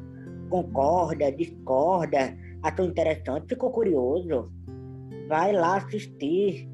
Concorda, 0.49 1.31
discorda? 1.31 2.37
Achou 2.61 2.85
interessante? 2.85 3.47
Ficou 3.47 3.71
curioso? 3.71 4.51
Vai 5.27 5.53
lá 5.53 5.77
assistir. 5.77 6.69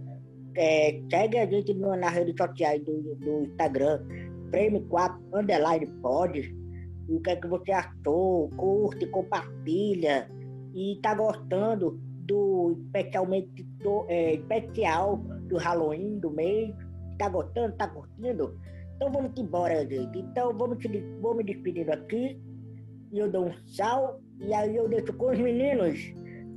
É, 0.55 0.99
segue 1.09 1.37
a 1.37 1.45
gente 1.45 1.73
no- 1.75 1.95
nas 1.95 2.11
redes 2.11 2.33
sociais 2.35 2.83
do, 2.83 3.15
do 3.15 3.43
Instagram, 3.43 4.01
Prêmio 4.51 4.81
4 4.87 5.19
Underline 5.33 5.87
Pod. 6.01 6.55
O 7.09 7.21
que 7.21 7.29
é 7.29 7.35
que 7.35 7.47
você 7.47 7.71
achou? 7.71 8.49
Curte, 8.57 9.05
compartilha. 9.07 10.29
E 10.73 10.99
tá 11.01 11.13
gostando 11.13 11.99
do 12.25 12.77
especialmente 12.85 13.63
do, 13.81 14.05
é, 14.09 14.33
especial 14.35 15.17
do 15.47 15.57
Halloween 15.57 16.19
do 16.19 16.29
mês. 16.31 16.75
Tá 17.17 17.29
gostando? 17.29 17.75
Tá 17.77 17.87
curtindo? 17.87 18.59
Então 18.95 19.11
vamos 19.11 19.31
embora, 19.37 19.87
gente. 19.87 20.19
Então 20.19 20.55
vamos 20.57 20.77
vou 21.21 21.35
me 21.35 21.43
despedindo 21.43 21.91
aqui. 21.91 22.39
E 23.11 23.19
eu 23.19 23.31
dou 23.31 23.47
um 23.47 23.51
tchau. 23.65 24.19
E 24.39 24.53
aí 24.53 24.75
eu 24.75 24.87
deixo 24.89 25.13
com 25.13 25.31
os 25.31 25.39
meninos. 25.39 25.99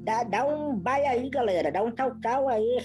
Dá, 0.05 0.25
dá 0.25 0.47
um 0.47 0.77
bye 0.77 1.07
aí, 1.07 1.31
galera. 1.31 1.71
Dá 1.71 1.83
um 1.83 1.91
tchau, 1.93 2.19
tchau 2.21 2.49
aí. 2.49 2.79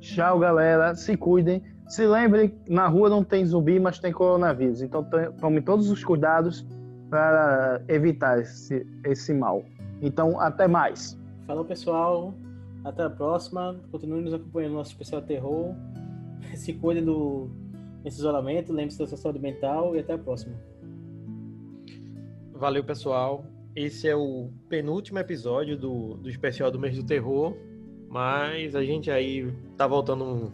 Tchau, 0.00 0.38
galera. 0.38 0.94
Se 0.94 1.16
cuidem. 1.16 1.62
Se 1.88 2.06
lembre, 2.06 2.54
na 2.68 2.86
rua 2.86 3.08
não 3.08 3.24
tem 3.24 3.44
zumbi, 3.46 3.80
mas 3.80 3.98
tem 3.98 4.12
coronavírus. 4.12 4.82
Então 4.82 5.06
tome 5.40 5.62
todos 5.62 5.90
os 5.90 6.04
cuidados 6.04 6.66
para 7.08 7.82
evitar 7.88 8.38
esse, 8.40 8.86
esse 9.04 9.32
mal. 9.32 9.64
Então, 10.00 10.38
até 10.40 10.68
mais. 10.68 11.18
Falou, 11.46 11.64
pessoal. 11.64 12.34
Até 12.84 13.02
a 13.02 13.10
próxima. 13.10 13.76
Continue 13.90 14.20
nos 14.20 14.34
acompanhando 14.34 14.72
no 14.72 14.78
nosso 14.78 14.90
especial 14.90 15.22
terror. 15.22 15.74
Se 16.54 16.74
cuide 16.74 17.00
do 17.00 17.48
desse 18.04 18.18
isolamento. 18.18 18.72
Lembre-se 18.72 18.98
da 18.98 19.06
sua 19.06 19.18
saúde 19.18 19.38
mental. 19.38 19.96
E 19.96 20.00
até 20.00 20.12
a 20.12 20.18
próxima. 20.18 20.54
Valeu, 22.52 22.84
pessoal. 22.84 23.44
Esse 23.74 24.08
é 24.08 24.14
o 24.14 24.50
penúltimo 24.68 25.18
episódio 25.18 25.76
do, 25.76 26.14
do 26.14 26.28
especial 26.28 26.70
do 26.70 26.78
mês 26.78 26.96
do 26.96 27.04
terror. 27.04 27.56
Mas 28.08 28.74
a 28.74 28.84
gente 28.84 29.10
aí 29.10 29.52
tá 29.76 29.86
voltando 29.86 30.52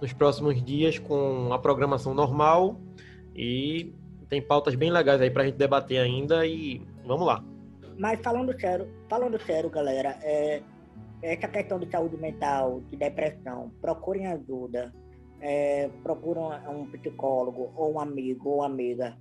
nos 0.00 0.12
próximos 0.12 0.62
dias 0.62 0.98
com 0.98 1.52
a 1.52 1.58
programação 1.58 2.14
normal. 2.14 2.80
E 3.34 3.92
tem 4.28 4.40
pautas 4.40 4.74
bem 4.74 4.90
legais 4.90 5.20
aí 5.20 5.30
pra 5.30 5.44
gente 5.44 5.56
debater 5.56 5.98
ainda. 5.98 6.46
E 6.46 6.82
vamos 7.04 7.26
lá. 7.26 7.44
Mas 7.98 8.20
falando 8.20 8.58
sério, 8.58 8.88
falando 9.08 9.40
sério, 9.40 9.70
galera, 9.70 10.18
é, 10.22 10.62
essa 11.22 11.48
questão 11.48 11.78
de 11.78 11.90
saúde 11.90 12.16
mental, 12.16 12.80
de 12.90 12.96
depressão, 12.96 13.70
procurem 13.80 14.26
ajuda. 14.26 14.92
É, 15.40 15.90
procurem 16.02 16.42
um 16.68 16.86
psicólogo, 16.90 17.72
ou 17.76 17.94
um 17.94 18.00
amigo, 18.00 18.48
ou 18.48 18.62
amiga. 18.62 19.16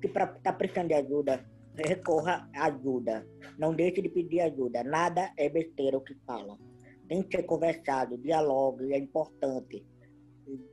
Se 0.00 0.08
pra, 0.08 0.26
tá 0.26 0.52
precisando 0.52 0.88
de 0.88 0.94
ajuda, 0.94 1.44
recorra 1.74 2.48
à 2.54 2.66
ajuda. 2.66 3.26
Não 3.58 3.74
deixe 3.74 4.02
de 4.02 4.08
pedir 4.08 4.40
ajuda. 4.40 4.84
Nada 4.84 5.32
é 5.36 5.48
besteira 5.48 5.96
o 5.96 6.00
que 6.00 6.14
falam. 6.26 6.58
Tem 7.08 7.22
que 7.22 7.36
ser 7.36 7.42
conversado, 7.44 8.18
dialogue, 8.18 8.92
é 8.92 8.98
importante. 8.98 9.84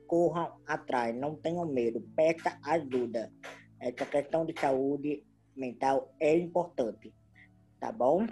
Corram 0.06 0.60
atrás, 0.66 1.14
não 1.14 1.36
tenham 1.36 1.66
medo, 1.66 2.00
peça 2.14 2.58
ajuda. 2.64 3.32
Essa 3.80 4.06
questão 4.06 4.44
de 4.44 4.58
saúde 4.58 5.24
mental 5.56 6.14
é 6.20 6.36
importante 6.36 7.12
tá 7.82 7.90
bom? 7.90 8.24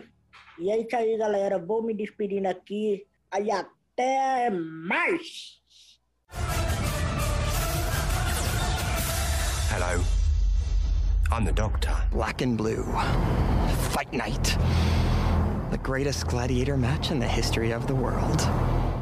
E 0.61 0.71
é 0.71 0.79
isso 0.79 0.95
aí, 0.95 1.19
galera. 1.19 1.59
Vou 1.59 1.83
me 1.83 1.93
despedindo 1.93 2.47
aqui. 2.47 3.05
Aí 3.33 3.51
até 3.51 4.49
mais! 4.49 5.59
Hello. 9.73 10.01
I'm 11.33 11.45
the 11.45 11.53
Doctor. 11.53 11.97
Black 12.13 12.43
and 12.43 12.57
Blue. 12.57 12.85
Fight 13.91 14.13
Night. 14.13 14.57
The 15.73 15.79
greatest 15.79 16.29
gladiator 16.29 16.77
match 16.77 17.11
in 17.11 17.19
the 17.19 17.29
history 17.29 17.73
of 17.73 17.87
the 17.89 17.95
world. 17.95 18.41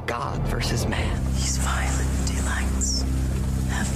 God 0.07 0.41
versus 0.49 0.87
man. 0.87 1.15
These 1.35 1.59
violent 1.59 2.08